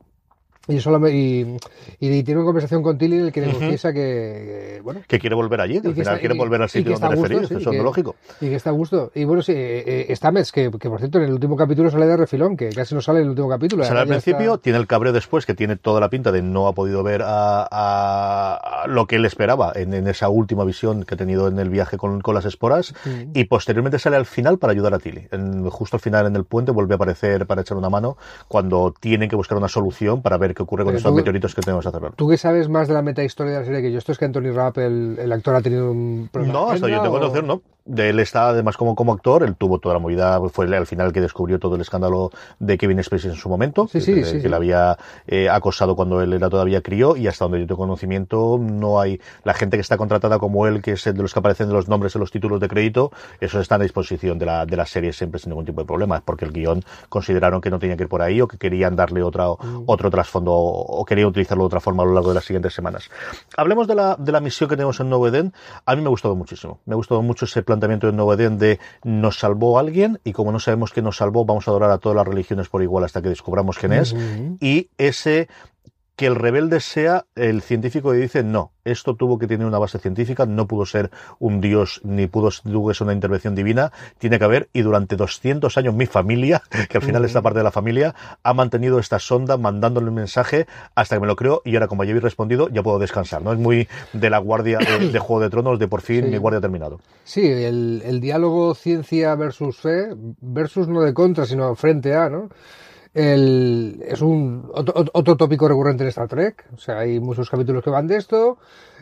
Y, 0.69 0.79
solo 0.79 0.99
me- 0.99 1.11
y, 1.11 1.57
y 1.99 2.23
tiene 2.23 2.39
una 2.39 2.45
conversación 2.45 2.81
con 2.83 2.97
Tilly 2.97 3.17
en 3.17 3.25
el 3.25 3.31
que 3.31 3.41
le 3.41 3.51
confiesa 3.51 3.91
que, 3.91 3.99
que, 3.99 4.81
bueno, 4.83 5.01
Que 5.07 5.19
quiere 5.19 5.35
volver 5.35 5.59
allí, 5.61 5.81
que 5.81 5.87
al 5.89 5.93
final 5.95 6.07
está- 6.13 6.19
quiere 6.19 6.35
y- 6.35 6.37
volver 6.37 6.61
al 6.61 6.69
sitio 6.69 6.93
está 6.93 7.07
donde 7.07 7.21
referir, 7.23 7.47
sí, 7.47 7.55
eso 7.55 7.71
es 7.71 7.83
lógico. 7.83 8.15
y 8.39 8.49
que 8.49 8.55
está 8.55 8.69
a 8.69 8.73
gusto. 8.73 9.11
Y 9.15 9.23
bueno, 9.25 9.41
sí, 9.41 9.51
eh, 9.55 10.05
eh, 10.09 10.15
Stamets, 10.15 10.51
que, 10.51 10.69
que 10.71 10.89
por 10.89 10.99
cierto 10.99 11.17
en 11.17 11.25
el 11.25 11.33
último 11.33 11.55
capítulo 11.57 11.89
sale 11.89 12.05
de 12.05 12.15
refilón, 12.15 12.55
que 12.55 12.69
casi 12.69 12.93
no 12.95 13.01
sale 13.01 13.19
en 13.19 13.23
el 13.25 13.29
último 13.31 13.49
capítulo. 13.49 13.83
Sale 13.83 13.99
al 14.01 14.07
principio, 14.07 14.53
está- 14.53 14.61
tiene 14.63 14.77
el 14.79 14.87
cabreo 14.87 15.11
después, 15.11 15.45
que 15.45 15.55
tiene 15.55 15.75
toda 15.75 15.99
la 15.99 16.09
pinta 16.09 16.31
de 16.31 16.41
no 16.43 16.67
ha 16.67 16.73
podido 16.73 17.01
ver 17.03 17.23
a, 17.23 17.67
a- 17.69 18.83
a 18.83 18.87
lo 18.87 19.07
que 19.07 19.15
él 19.17 19.25
esperaba 19.25 19.71
en, 19.75 19.93
en 19.93 20.07
esa 20.07 20.29
última 20.29 20.63
visión 20.65 21.03
que 21.03 21.15
ha 21.15 21.17
tenido 21.17 21.47
en 21.47 21.57
el 21.59 21.69
viaje 21.69 21.97
con, 21.97 22.21
con 22.21 22.35
las 22.35 22.45
esporas, 22.45 22.93
Mm. 23.05 23.31
y 23.33 23.45
posteriormente 23.45 23.97
sale 23.99 24.17
al 24.17 24.25
final 24.25 24.57
para 24.59 24.71
ayudar 24.73 24.93
a 24.93 24.99
Tilly. 24.99 25.27
En- 25.31 25.67
justo 25.69 25.95
al 25.97 26.01
final 26.01 26.27
en 26.27 26.35
el 26.35 26.43
puente 26.45 26.71
vuelve 26.71 26.93
a 26.93 26.95
aparecer 26.95 27.45
para 27.47 27.61
echar 27.61 27.77
una 27.77 27.89
mano 27.89 28.17
cuando 28.47 28.93
tienen 28.99 29.29
que 29.29 29.35
buscar 29.35 29.57
una 29.57 29.67
solución 29.67 30.21
para 30.21 30.37
ver 30.37 30.53
qué 30.59 30.63
ocurre 30.63 30.83
con 30.83 30.91
Pero 30.91 30.97
estos 30.97 31.11
tú- 31.11 31.15
meteoritos 31.15 31.55
que 31.55 31.61
tenemos 31.61 31.85
a 31.87 31.91
cerrar. 31.91 32.13
¿Tú 32.15 32.27
que 32.27 32.37
sabes 32.37 32.67
más 32.67 32.87
de 32.89 32.93
la 32.93 33.01
metahistoria 33.01 33.53
de 33.53 33.59
la 33.59 33.65
serie 33.65 33.81
que 33.81 33.91
yo? 33.93 33.97
¿Esto 33.97 34.11
es 34.11 34.17
que 34.17 34.25
Anthony 34.25 34.51
Rapp, 34.53 34.77
el, 34.79 35.17
el 35.17 35.31
actor, 35.31 35.55
ha 35.55 35.61
tenido 35.61 35.89
un 35.91 36.29
problema? 36.31 36.53
No, 36.53 36.69
hasta 36.71 36.89
yo 36.89 37.01
tengo 37.01 37.15
o- 37.15 37.19
conocer, 37.19 37.43
no. 37.45 37.61
De 37.85 38.09
él 38.09 38.19
está 38.19 38.49
además 38.49 38.77
como, 38.77 38.93
como 38.93 39.13
actor, 39.13 39.41
él 39.43 39.55
tuvo 39.55 39.79
toda 39.79 39.95
la 39.95 39.99
movida, 39.99 40.39
fue 40.49 40.65
al 40.75 40.85
final 40.85 41.07
el 41.07 41.13
que 41.13 41.21
descubrió 41.21 41.57
todo 41.59 41.75
el 41.75 41.81
escándalo 41.81 42.29
de 42.59 42.77
Kevin 42.77 43.03
Spacey 43.03 43.31
en 43.31 43.35
su 43.35 43.49
momento, 43.49 43.87
Sí, 43.87 43.93
que, 43.99 44.01
sí, 44.01 44.13
que 44.13 44.41
sí. 44.41 44.47
le 44.49 44.55
había 44.55 44.97
eh, 45.25 45.49
acosado 45.49 45.95
cuando 45.95 46.21
él 46.21 46.33
era 46.33 46.49
todavía 46.49 46.81
crío 46.81 47.15
y 47.17 47.27
hasta 47.27 47.45
donde 47.45 47.59
yo 47.61 47.65
tengo 47.67 47.79
conocimiento 47.79 48.59
no 48.61 48.99
hay 48.99 49.19
la 49.43 49.53
gente 49.55 49.77
que 49.77 49.81
está 49.81 49.97
contratada 49.97 50.37
como 50.39 50.67
él, 50.67 50.81
que 50.83 50.91
es 50.91 51.07
el 51.07 51.15
de 51.15 51.21
los 51.23 51.33
que 51.33 51.39
aparecen 51.39 51.67
en 51.67 51.73
los 51.73 51.87
nombres 51.87 52.15
en 52.15 52.19
los 52.21 52.31
títulos 52.31 52.59
de 52.59 52.67
crédito, 52.67 53.11
esos 53.39 53.61
están 53.61 53.81
a 53.81 53.83
disposición 53.83 54.37
de 54.37 54.45
la, 54.45 54.65
de 54.67 54.77
la 54.77 54.85
serie 54.85 55.11
siempre 55.11 55.39
sin 55.39 55.49
ningún 55.49 55.65
tipo 55.65 55.81
de 55.81 55.87
problema, 55.87 56.21
porque 56.23 56.45
el 56.45 56.51
guion 56.51 56.83
consideraron 57.09 57.59
que 57.61 57.69
no 57.71 57.79
tenía 57.79 57.97
que 57.97 58.03
ir 58.03 58.09
por 58.09 58.21
ahí 58.21 58.39
o 58.41 58.47
que 58.47 58.57
querían 58.57 58.95
darle 58.95 59.23
otra, 59.23 59.47
Mm. 59.49 59.83
otro 59.87 60.09
trasfondo 60.11 60.53
o 60.53 61.03
querían 61.05 61.27
utilizarlo 61.29 61.63
de 61.63 61.67
otra 61.67 61.79
forma 61.79 62.03
a 62.03 62.05
lo 62.05 62.13
largo 62.13 62.29
de 62.29 62.35
las 62.35 62.45
siguientes 62.45 62.73
semanas. 62.73 63.09
Hablemos 63.57 63.87
de 63.87 63.95
la, 63.95 64.15
de 64.17 64.31
la 64.31 64.39
misión 64.41 64.69
que 64.69 64.75
tenemos 64.75 64.99
en 64.99 65.09
Nuevo 65.09 65.27
Edén. 65.27 65.53
A 65.85 65.95
mí 65.95 66.01
me 66.01 66.07
ha 66.07 66.09
gustado 66.11 66.35
muchísimo. 66.35 66.79
Me 66.85 66.93
ha 66.93 66.95
gustado 66.97 67.21
mucho 67.21 67.45
ese 67.45 67.63
planteamiento 67.79 68.11
de 68.11 68.33
Edén 68.33 68.57
de 68.57 68.79
nos 69.03 69.39
salvó 69.39 69.79
alguien 69.79 70.19
y 70.23 70.33
como 70.33 70.51
no 70.51 70.59
sabemos 70.59 70.91
que 70.91 71.01
nos 71.01 71.17
salvó, 71.17 71.45
vamos 71.45 71.67
a 71.67 71.71
adorar 71.71 71.91
a 71.91 71.97
todas 71.97 72.15
las 72.15 72.27
religiones 72.27 72.69
por 72.69 72.83
igual 72.83 73.03
hasta 73.03 73.21
que 73.21 73.29
descubramos 73.29 73.77
quién 73.77 73.93
es. 73.93 74.15
Y 74.59 74.89
ese 74.97 75.47
que 76.19 76.25
el 76.25 76.35
rebelde 76.35 76.81
sea 76.81 77.27
el 77.35 77.61
científico 77.61 78.13
y 78.13 78.19
dice 78.19 78.43
no, 78.43 78.73
esto 78.83 79.15
tuvo 79.15 79.39
que 79.39 79.47
tener 79.47 79.65
una 79.65 79.79
base 79.79 79.99
científica, 79.99 80.45
no 80.45 80.67
pudo 80.67 80.85
ser 80.85 81.11
un 81.39 81.61
dios 81.61 82.01
ni 82.03 82.27
pudo 82.27 82.51
ser 82.51 83.05
una 83.05 83.13
intervención 83.13 83.55
divina, 83.55 83.93
tiene 84.17 84.37
que 84.37 84.43
haber 84.43 84.67
y 84.73 84.81
durante 84.81 85.15
200 85.15 85.77
años 85.77 85.93
mi 85.93 86.07
familia, 86.07 86.61
que 86.89 86.97
al 86.97 87.05
final 87.05 87.23
esta 87.23 87.41
parte 87.41 87.59
de 87.59 87.63
la 87.63 87.71
familia, 87.71 88.15
ha 88.43 88.53
mantenido 88.53 88.99
esta 88.99 89.17
sonda 89.17 89.55
mandándole 89.55 90.09
un 90.09 90.15
mensaje 90.15 90.67
hasta 90.93 91.15
que 91.15 91.21
me 91.21 91.27
lo 91.27 91.37
creo 91.37 91.61
y 91.63 91.75
ahora 91.75 91.87
como 91.87 92.03
ya 92.03 92.09
habéis 92.09 92.23
respondido 92.23 92.67
ya 92.67 92.83
puedo 92.83 92.99
descansar, 92.99 93.41
¿no? 93.41 93.53
Es 93.53 93.59
muy 93.59 93.87
de 94.11 94.29
la 94.29 94.39
guardia 94.39 94.79
de, 94.79 95.07
de 95.13 95.19
Juego 95.19 95.41
de 95.41 95.49
Tronos 95.49 95.79
de 95.79 95.87
por 95.87 96.01
fin 96.01 96.25
Sí. 96.25 96.31
mi 96.31 96.37
guardia 96.37 96.57
ha 96.57 96.61
terminado. 96.61 96.99
Sí, 97.23 97.47
el, 97.47 98.01
el 98.03 98.19
diálogo 98.19 98.75
ciencia 98.75 99.35
versus 99.35 99.77
fe, 99.77 100.09
versus 100.41 100.89
no 100.89 100.99
de 100.99 101.13
contra, 101.13 101.45
sino 101.45 101.73
frente 101.75 102.13
a, 102.13 102.29
¿no? 102.29 102.49
El, 103.13 104.03
es 104.07 104.21
un 104.21 104.69
otro, 104.73 105.05
otro 105.13 105.35
tópico 105.35 105.67
recurrente 105.67 106.03
en 106.03 106.09
Star 106.09 106.27
Trek. 106.27 106.65
O 106.73 106.77
sea, 106.77 106.99
hay 106.99 107.19
muchos 107.19 107.49
capítulos 107.49 107.83
que 107.83 107.89
van 107.89 108.07
de 108.07 108.17
esto. 108.17 108.57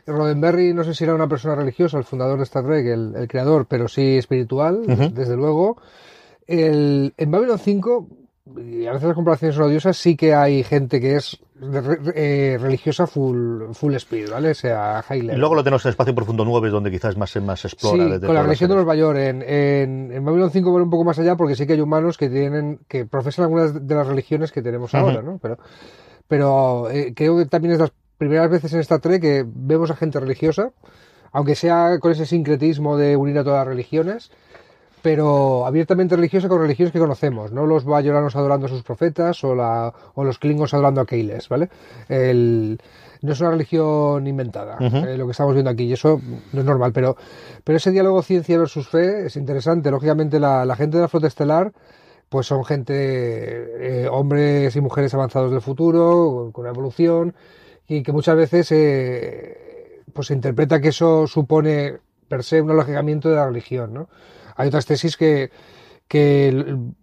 Roddenberry, 0.06 0.74
no 0.74 0.84
sé 0.84 0.94
si 0.94 1.04
era 1.04 1.14
una 1.14 1.28
persona 1.28 1.56
religiosa, 1.56 1.98
el 1.98 2.06
fundador 2.06 2.38
de 2.38 2.44
Star 2.44 2.66
Trek, 2.66 2.86
el, 2.86 3.14
el 3.16 3.28
creador, 3.28 3.68
pero 3.68 3.88
sí 3.88 4.18
espiritual, 4.18 4.84
desde 5.14 5.36
luego. 5.36 5.78
El, 6.48 7.14
en 7.18 7.32
Babylon 7.32 7.60
5, 7.60 8.08
y 8.56 8.86
a 8.86 8.92
veces 8.94 9.08
las 9.08 9.16
comparaciones 9.16 9.56
son 9.56 9.66
odiosas, 9.66 9.98
sí 9.98 10.16
que 10.16 10.34
hay 10.34 10.64
gente 10.64 11.00
que 11.02 11.16
es 11.16 11.40
eh, 12.16 12.58
religiosa 12.60 13.08
full, 13.08 13.72
full 13.74 13.94
spirit, 13.96 14.30
¿vale? 14.30 14.52
O 14.52 14.54
sea, 14.56 15.02
high 15.04 15.20
Y 15.20 15.22
level. 15.24 15.40
luego 15.40 15.56
lo 15.56 15.64
tenemos 15.64 15.84
en 15.86 15.90
Espacio 15.90 16.14
Profundo 16.16 16.46
9, 16.46 16.70
donde 16.70 16.92
quizás 16.92 17.18
más, 17.18 17.36
más 17.42 17.66
explora. 17.66 18.04
Sí, 18.04 18.10
de- 18.12 18.20
de 18.20 18.26
con 18.28 18.36
la 18.36 18.44
religión 18.44 18.70
de 18.70 18.76
los 18.76 18.86
Bayor. 18.86 19.18
En, 19.18 19.42
en, 19.42 20.12
en 20.12 20.26
Babylon 20.26 20.52
5 20.52 20.72
van 20.74 20.84
un 20.84 20.90
poco 20.90 21.04
más 21.04 21.18
allá 21.20 21.36
porque 21.36 21.56
sí 21.56 21.66
que 21.68 21.74
hay 21.74 21.82
humanos 21.82 22.18
que 22.18 22.30
tienen 22.30 22.80
que 22.88 23.06
profesan 23.06 23.44
algunas 23.46 23.88
de 23.88 23.96
las 23.96 24.08
religiones 24.08 24.52
que 24.52 24.62
tenemos 24.62 24.94
Ujú. 24.94 25.04
ahora, 25.04 25.22
¿no? 25.22 25.40
Pero, 25.42 25.58
pero 26.28 26.90
eh, 26.92 27.14
creo 27.16 27.38
que 27.38 27.46
también 27.46 27.74
es 27.74 27.80
las 27.80 27.92
primeras 28.18 28.50
veces 28.50 28.74
en 28.74 28.80
Star 28.82 29.00
Trek 29.00 29.22
que 29.22 29.46
vemos 29.48 29.92
a 29.92 29.96
gente 29.96 30.20
religiosa, 30.20 30.72
aunque 31.32 31.56
sea 31.56 32.00
con 32.00 32.12
ese 32.12 32.26
sincretismo 32.26 32.98
de 32.98 33.16
unir 33.16 33.38
a 33.38 33.44
todas 33.44 33.60
las 33.60 33.68
religiones, 33.68 34.32
pero 35.08 35.66
abiertamente 35.66 36.18
religiosa 36.18 36.50
con 36.50 36.60
religiones 36.60 36.92
que 36.92 37.00
conocemos, 37.00 37.54
no 37.54 37.66
los 37.66 37.86
bayoranos 37.86 38.36
adorando 38.36 38.66
a 38.66 38.70
sus 38.70 38.84
profetas 38.84 39.42
o, 39.46 39.56
la, 39.56 39.94
o 40.16 40.26
los 40.26 40.38
klingons 40.38 40.74
adorando 40.74 41.00
a 41.00 41.06
Keiles, 41.06 41.48
¿vale? 41.48 41.70
El, 42.10 42.78
no 43.22 43.32
es 43.32 43.40
una 43.40 43.52
religión 43.52 44.28
inventada, 44.28 44.78
eh, 44.82 45.16
lo 45.18 45.24
que 45.24 45.32
estamos 45.32 45.54
viendo 45.54 45.72
aquí, 45.72 45.86
y 45.86 45.94
eso 45.94 46.20
no 46.52 46.60
es 46.60 46.66
normal, 46.66 46.92
pero, 46.92 47.16
pero 47.64 47.78
ese 47.78 47.92
diálogo 47.92 48.22
ciencia 48.22 48.58
versus 48.58 48.90
fe 48.90 49.28
es 49.28 49.38
interesante. 49.38 49.92
Lógicamente, 49.92 50.42
la, 50.42 50.66
la 50.66 50.76
gente 50.76 50.98
de 50.98 51.04
la 51.04 51.08
flota 51.08 51.28
estelar, 51.28 51.72
pues 52.28 52.46
son 52.46 52.66
gente, 52.66 52.94
eh, 54.04 54.10
hombres 54.12 54.76
y 54.76 54.82
mujeres 54.82 55.14
avanzados 55.14 55.52
del 55.52 55.62
futuro, 55.62 56.50
con 56.52 56.64
una 56.64 56.72
evolución, 56.72 57.34
y 57.88 58.04
que 58.04 58.12
muchas 58.12 58.36
veces 58.36 58.74
eh, 58.74 60.02
pues 60.12 60.28
se 60.28 60.34
interpreta 60.34 60.82
que 60.82 60.90
eso 60.90 61.28
supone 61.28 61.94
per 62.28 62.44
se 62.44 62.62
un 62.62 62.72
alojamiento 62.72 63.30
de 63.30 63.38
la 63.38 63.46
religión, 63.46 63.94
¿no? 63.94 64.10
Hay 64.58 64.68
otras 64.68 64.86
tesis 64.86 65.16
que, 65.16 65.50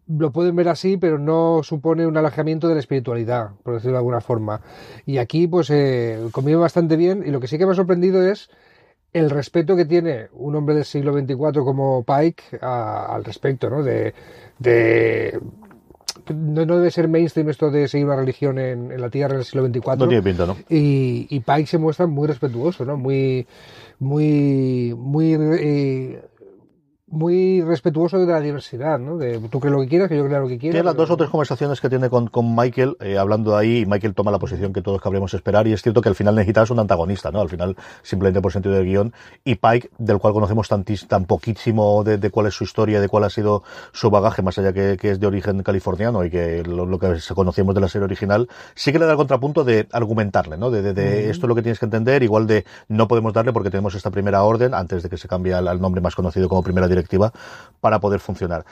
lo 0.07 0.33
pueden 0.33 0.57
ver 0.57 0.69
así, 0.69 0.97
pero 0.97 1.19
no 1.19 1.63
supone 1.63 2.07
un 2.07 2.17
alejamiento 2.17 2.69
de 2.69 2.75
la 2.75 2.81
espiritualidad, 2.81 3.51
por 3.63 3.75
decirlo 3.75 3.93
de 3.93 3.99
alguna 3.99 4.21
forma. 4.21 4.61
Y 5.07 5.19
aquí, 5.19 5.47
pues, 5.47 5.71
eh, 5.71 6.19
convive 6.33 6.59
bastante 6.59 6.97
bien. 6.97 7.23
Y 7.27 7.31
lo 7.31 7.41
que 7.41 7.47
sí 7.49 7.57
que 7.57 7.65
me 7.67 7.73
ha 7.73 7.77
sorprendido 7.77 8.27
es 8.27 8.51
el 9.13 9.31
respeto 9.31 9.77
que 9.77 9.85
tiene 9.85 10.27
un 10.33 10.57
hombre 10.57 10.75
del 10.75 10.85
siglo 10.85 11.13
XXIV 11.13 11.65
como 11.65 12.03
Pike 12.03 12.59
a- 12.61 13.15
al 13.15 13.25
respecto, 13.25 13.71
¿no? 13.71 13.83
De, 13.85 14.13
de 14.59 15.39
no, 16.33 16.65
no 16.65 16.77
debe 16.79 16.91
ser 16.91 17.07
mainstream 17.09 17.49
esto 17.51 17.71
de 17.71 17.87
seguir 17.87 18.07
una 18.07 18.17
religión 18.17 18.59
en, 18.59 18.91
en 18.91 19.01
la 19.01 19.11
Tierra 19.11 19.35
en 19.35 19.41
el 19.41 19.45
siglo 19.45 19.67
XXIV. 19.67 19.99
No 19.99 20.09
tiene 20.09 20.23
pinta, 20.23 20.47
¿no? 20.47 20.57
Y, 20.69 21.27
y 21.31 21.41
Pike 21.41 21.67
se 21.67 21.79
muestra 21.79 22.07
muy 22.07 22.27
respetuoso, 22.27 22.85
¿no? 22.85 22.97
Muy, 22.97 23.47
muy, 23.99 24.95
muy, 24.97 25.35
eh, 25.61 26.23
muy 27.15 27.63
respetuoso 27.63 28.19
de 28.19 28.27
la 28.27 28.41
diversidad, 28.41 28.99
¿no? 28.99 29.17
De 29.17 29.39
tú 29.51 29.61
crees 29.61 29.75
lo 29.75 29.81
que 29.83 29.89
quieras, 29.89 30.09
que 30.09 30.17
yo 30.17 30.27
crea 30.27 30.41
lo 30.41 30.49
que 30.49 30.59
quiera. 30.59 30.73
Tiene 30.73 30.85
las 30.85 30.97
dos 30.97 31.11
o 31.11 31.17
tres 31.17 31.31
conversaciones 31.31 31.81
que 31.81 31.89
tiene 31.89 32.11
con, 32.11 32.29
con 32.29 32.55
Michael, 32.55 32.97
eh, 33.01 33.19
hablando 33.19 33.53
de 33.53 33.57
ahí, 33.59 33.79
y 33.79 33.87
Michael 33.87 34.15
toma 34.15 34.31
la 34.31 34.39
posición 34.39 34.73
que 34.73 34.83
todos 34.83 35.01
cabríamos 35.01 35.33
esperar, 35.35 35.67
y 35.67 35.73
es 35.73 35.83
cierto 35.83 36.01
que 36.01 36.09
al 36.09 36.15
final 36.15 36.35
necesitas 36.35 36.71
un 36.71 36.79
antagonista, 36.81 37.31
¿no? 37.31 37.41
Al 37.41 37.49
final, 37.49 37.77
simplemente 38.03 38.41
por 38.41 38.53
sentido 38.53 38.75
del 38.75 38.85
guion, 38.85 39.13
y 39.45 39.55
Pike, 39.55 39.91
del 39.99 40.19
cual 40.19 40.35
conocemos 40.35 40.71
tantis- 40.71 41.07
tan 41.07 41.25
poquísimo 41.25 42.05
de, 42.05 42.19
de 42.19 42.31
cuál 42.31 42.47
es 42.47 42.55
su 42.55 42.65
historia, 42.65 43.01
de 43.01 43.09
cuál 43.09 43.25
ha 43.25 43.31
sido 43.31 43.63
su 43.93 44.11
bagaje, 44.11 44.43
más 44.43 44.59
allá 44.59 44.73
que, 44.73 44.97
que 45.01 45.11
es 45.11 45.21
de 45.21 45.27
origen 45.27 45.63
californiano 45.63 46.25
y 46.25 46.31
que 46.31 46.63
lo, 46.65 46.87
lo 46.87 46.99
que 46.99 47.17
conocemos 47.35 47.75
de 47.75 47.81
la 47.81 47.89
serie 47.89 48.05
original, 48.05 48.49
sí 48.75 48.93
que 48.93 48.99
le 48.99 49.07
da 49.07 49.13
el 49.13 49.17
contrapunto 49.17 49.65
de 49.65 49.87
argumentarle, 49.93 50.57
¿no? 50.57 50.71
De, 50.71 50.83
de, 50.83 50.95
de 50.95 51.31
esto 51.31 51.47
es 51.47 51.49
lo 51.49 51.55
que 51.55 51.63
tienes 51.63 51.79
que 51.79 51.85
entender, 51.85 52.23
igual 52.23 52.47
de 52.47 52.65
no 52.89 53.09
podemos 53.09 53.33
darle 53.33 53.53
porque 53.53 53.71
tenemos 53.71 53.95
esta 53.95 54.11
primera 54.11 54.43
orden, 54.43 54.75
antes 54.75 55.03
de 55.03 55.09
que 55.09 55.17
se 55.17 55.29
cambie 55.29 55.55
al, 55.55 55.69
al 55.69 55.81
nombre 55.81 56.01
más 56.01 56.15
conocido 56.15 56.49
como 56.49 56.63
primera 56.63 56.89
para 57.81 58.01
poder 58.01 58.21
funcionar. 58.21 58.65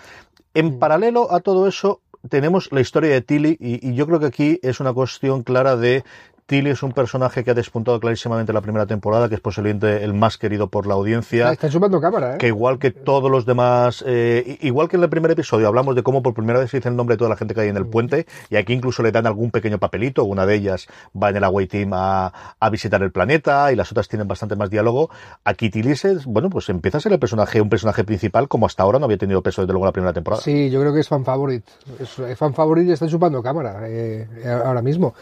En 0.55 0.79
paralelo 0.79 1.33
a 1.33 1.41
todo 1.41 1.67
eso, 1.67 2.01
tenemos 2.29 2.71
la 2.73 2.81
historia 2.81 3.11
de 3.11 3.21
Tilly 3.21 3.57
y, 3.59 3.89
y 3.89 3.95
yo 3.95 4.07
creo 4.07 4.21
que 4.21 4.27
aquí 4.27 4.61
es 4.63 4.81
una 4.81 4.93
cuestión 4.93 5.43
clara 5.43 5.77
de 5.77 6.05
Tilly 6.47 6.71
es 6.71 6.83
un 6.83 6.93
personaje 6.93 7.45
que 7.45 7.53
ha 7.53 7.55
despuntado 7.55 7.99
clarísimamente 8.01 8.53
la 8.53 8.61
primera 8.61 8.87
temporada, 8.87 9.29
que 9.29 9.37
es 9.37 9.41
posiblemente 9.41 10.05
el 10.05 10.13
más 10.13 10.39
querido 10.39 10.69
por 10.69 10.87
la 10.87 10.95
audiencia. 10.95 11.53
Está 11.53 11.69
chupando 11.69 12.01
cámara, 12.01 12.35
¿eh? 12.35 12.39
Que 12.39 12.49
igual 12.49 12.79
que 12.79 12.91
todos 12.91 13.31
los 13.31 13.47
demás, 13.47 14.05
eh, 14.07 14.59
igual 14.61 14.89
que 14.89 14.97
en 14.97 15.03
el 15.03 15.09
primer 15.09 15.31
episodio 15.31 15.69
hablamos 15.69 15.95
de 15.95 16.03
cómo 16.03 16.23
por 16.23 16.35
primera 16.35 16.59
vez 16.59 16.71
se 16.71 16.79
dice 16.79 16.89
el 16.89 16.97
nombre 16.97 17.15
de 17.15 17.19
toda 17.19 17.31
la 17.31 17.37
gente 17.37 17.55
que 17.55 17.63
hay 17.63 17.69
en 17.69 17.77
el 17.77 17.87
puente, 17.87 18.27
y 18.51 18.57
aquí 18.57 18.73
incluso 18.73 19.03
le 19.03 19.13
dan 19.13 19.27
algún 19.27 19.51
pequeño 19.51 19.79
papelito, 19.79 20.25
una 20.25 20.45
de 20.45 20.57
ellas 20.57 20.89
va 21.21 21.31
en 21.31 21.37
el 21.37 21.45
Away 21.45 21.67
Team 21.67 21.93
a, 21.95 22.33
a 22.59 22.71
visitar 22.71 23.03
el 23.03 23.13
planeta, 23.13 23.73
y 23.73 23.77
las 23.77 23.91
otras 23.93 24.09
tienen 24.09 24.29
bastante 24.29 24.57
más 24.57 24.69
diálogo. 24.69 25.11
Aquí 25.45 25.71
Tilly 25.71 25.93
es, 25.93 26.27
bueno, 26.27 26.51
pues 26.51 26.69
empieza 26.69 26.99
a 26.99 27.01
ser 27.01 27.13
el 27.13 27.19
personaje, 27.19 27.61
un 27.61 27.69
personaje 27.69 28.05
principal, 28.05 28.49
como 28.49 28.67
hasta 28.67 28.83
ahora 28.83 28.99
no 28.99 29.05
había 29.05 29.19
tenido 29.19 29.43
peso 29.43 29.63
desde 29.63 29.73
luego 29.73 29.87
la 29.87 29.93
primera 29.93 30.13
temporada. 30.13 30.43
Sí, 30.43 30.71
yo 30.71 30.81
creo 30.81 30.93
que 30.93 31.01
es 31.01 31.09
fan 31.09 31.25
favorite. 31.25 31.71
Es 32.01 32.39
fan 32.39 32.53
favorite 32.53 32.89
y 32.89 32.93
está 32.93 33.07
chupando 33.07 33.43
cámara 33.43 33.83
eh, 33.87 34.27
ahora 34.65 34.83
mismo. 34.83 35.15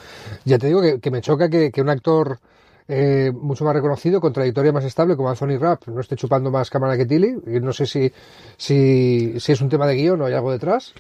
Ya 0.45 0.59
te 0.59 0.67
digo 0.67 0.81
que, 0.81 1.01
que 1.01 1.10
me 1.11 1.21
choca 1.21 1.49
que, 1.49 1.71
que 1.71 1.81
un 1.81 1.89
actor 1.89 2.39
eh, 2.93 3.31
mucho 3.33 3.65
más 3.65 3.75
reconocido, 3.75 4.21
con 4.21 4.33
trayectoria 4.33 4.73
más 4.73 4.85
estable, 4.85 5.15
como 5.15 5.31
Anthony 5.31 5.59
Rapp, 5.59 5.87
no 5.87 6.01
esté 6.01 6.17
chupando 6.17 6.51
más 6.51 6.71
cámara 6.71 6.97
que 6.97 7.07
Tilly. 7.07 7.37
No 7.61 7.73
sé 7.73 7.87
si, 7.87 8.13
si, 8.57 9.39
si 9.39 9.53
es 9.53 9.61
un 9.61 9.69
tema 9.69 9.87
de 9.87 9.95
guion 9.95 10.21
o 10.21 10.27
hay 10.27 10.35
algo 10.35 10.51
detrás. 10.51 10.93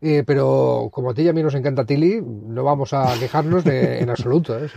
Eh, 0.00 0.24
pero 0.26 0.88
como 0.92 1.10
a 1.10 1.14
ti 1.14 1.22
y 1.22 1.28
a 1.28 1.32
mí 1.32 1.42
nos 1.42 1.54
encanta 1.54 1.84
Tilly, 1.84 2.22
no 2.22 2.64
vamos 2.64 2.92
a 2.92 3.14
quejarnos 3.18 3.64
de, 3.64 4.00
en 4.00 4.10
absoluto. 4.10 4.58
¿eh? 4.58 4.68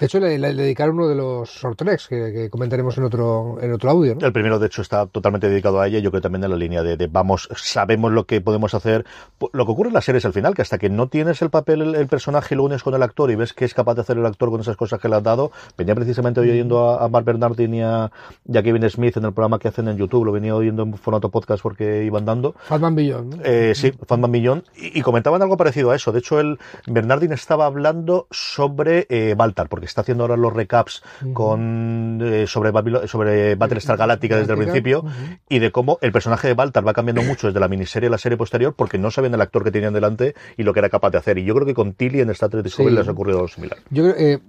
De 0.00 0.06
hecho, 0.06 0.18
le, 0.18 0.38
le, 0.38 0.54
dedicaron 0.54 0.94
uno 0.94 1.08
de 1.08 1.14
los 1.14 1.50
sortrex 1.50 2.08
que, 2.08 2.32
que, 2.32 2.48
comentaremos 2.48 2.96
en 2.96 3.04
otro, 3.04 3.58
en 3.60 3.70
otro 3.70 3.90
audio. 3.90 4.14
¿no? 4.14 4.26
El 4.26 4.32
primero, 4.32 4.58
de 4.58 4.66
hecho, 4.66 4.80
está 4.80 5.04
totalmente 5.06 5.50
dedicado 5.50 5.78
a 5.78 5.86
ella. 5.86 5.98
Yo 5.98 6.10
creo 6.10 6.22
también 6.22 6.42
en 6.44 6.50
la 6.50 6.56
línea 6.56 6.82
de, 6.82 6.96
de, 6.96 7.06
vamos, 7.06 7.50
sabemos 7.54 8.10
lo 8.10 8.24
que 8.24 8.40
podemos 8.40 8.72
hacer. 8.72 9.04
Lo 9.52 9.66
que 9.66 9.72
ocurre 9.72 9.88
en 9.88 9.94
las 9.94 10.06
series 10.06 10.24
al 10.24 10.32
final, 10.32 10.54
que 10.54 10.62
hasta 10.62 10.78
que 10.78 10.88
no 10.88 11.08
tienes 11.08 11.42
el 11.42 11.50
papel, 11.50 11.82
el, 11.82 11.94
el 11.94 12.06
personaje 12.08 12.54
y 12.54 12.56
lo 12.56 12.64
unes 12.64 12.82
con 12.82 12.94
el 12.94 13.02
actor 13.02 13.30
y 13.30 13.34
ves 13.34 13.52
que 13.52 13.66
es 13.66 13.74
capaz 13.74 13.94
de 13.94 14.00
hacer 14.00 14.16
el 14.16 14.24
actor 14.24 14.50
con 14.50 14.62
esas 14.62 14.76
cosas 14.76 15.00
que 15.00 15.08
le 15.10 15.16
has 15.16 15.22
dado. 15.22 15.52
Venía 15.76 15.94
precisamente 15.94 16.40
hoy 16.40 16.48
oyendo 16.48 16.88
a, 16.88 17.04
a 17.04 17.08
Mark 17.08 17.26
Bernardin 17.26 17.74
y 17.74 17.82
a, 17.82 18.10
y 18.48 18.56
a, 18.56 18.62
Kevin 18.62 18.88
Smith 18.88 19.18
en 19.18 19.26
el 19.26 19.34
programa 19.34 19.58
que 19.58 19.68
hacen 19.68 19.86
en 19.88 19.98
YouTube. 19.98 20.24
Lo 20.24 20.32
venía 20.32 20.56
oyendo 20.56 20.82
en 20.84 20.94
formato 20.94 21.28
podcast 21.28 21.62
porque 21.62 22.04
iban 22.04 22.24
dando. 22.24 22.54
Fatman 22.58 22.94
Billón. 22.94 23.30
¿no? 23.30 23.36
Eh, 23.44 23.74
sí, 23.74 23.92
Fatman 24.06 24.32
Billón. 24.32 24.59
Y, 24.76 24.98
y, 24.98 25.02
comentaban 25.02 25.42
algo 25.42 25.56
parecido 25.56 25.90
a 25.90 25.96
eso. 25.96 26.12
De 26.12 26.20
hecho, 26.20 26.40
el 26.40 26.58
Bernardin 26.86 27.32
estaba 27.32 27.66
hablando 27.66 28.26
sobre 28.30 29.06
eh, 29.08 29.34
Baltar, 29.36 29.68
porque 29.68 29.86
está 29.86 30.02
haciendo 30.02 30.24
ahora 30.24 30.36
los 30.36 30.52
recaps 30.52 31.02
uh 31.22 31.26
-huh. 31.26 31.32
con 31.32 32.20
eh, 32.22 32.46
sobre, 32.46 32.70
Babilo, 32.70 33.06
sobre 33.06 33.54
Battlestar 33.54 33.96
Galáctica 33.96 34.36
desde 34.36 34.52
el 34.52 34.58
principio 34.58 35.00
uh 35.00 35.04
-huh. 35.04 35.38
y 35.48 35.58
de 35.58 35.70
cómo 35.70 35.98
el 36.00 36.12
personaje 36.12 36.48
de 36.48 36.54
Baltar 36.54 36.86
va 36.86 36.92
cambiando 36.92 37.22
mucho 37.22 37.46
desde 37.46 37.60
la 37.60 37.68
miniserie 37.68 38.08
a 38.08 38.10
la 38.10 38.18
serie 38.18 38.36
posterior 38.36 38.74
porque 38.74 38.98
no 38.98 39.10
sabían 39.10 39.34
el 39.34 39.40
actor 39.40 39.64
que 39.64 39.70
tenían 39.70 39.92
delante 39.92 40.34
y 40.56 40.62
lo 40.62 40.72
que 40.72 40.80
era 40.80 40.88
capaz 40.88 41.10
de 41.10 41.18
hacer. 41.18 41.38
Y 41.38 41.44
yo 41.44 41.54
creo 41.54 41.66
que 41.66 41.74
con 41.74 41.94
Tilly 41.94 42.20
en 42.20 42.30
Star 42.30 42.50
Trek 42.50 42.64
Discovery 42.64 42.94
sí. 42.94 42.98
les 42.98 43.08
ha 43.08 43.12
ocurrido 43.12 43.38
algo 43.38 43.48
similar. 43.48 43.78
Yo 43.90 44.04
creo, 44.04 44.16
eh, 44.16 44.40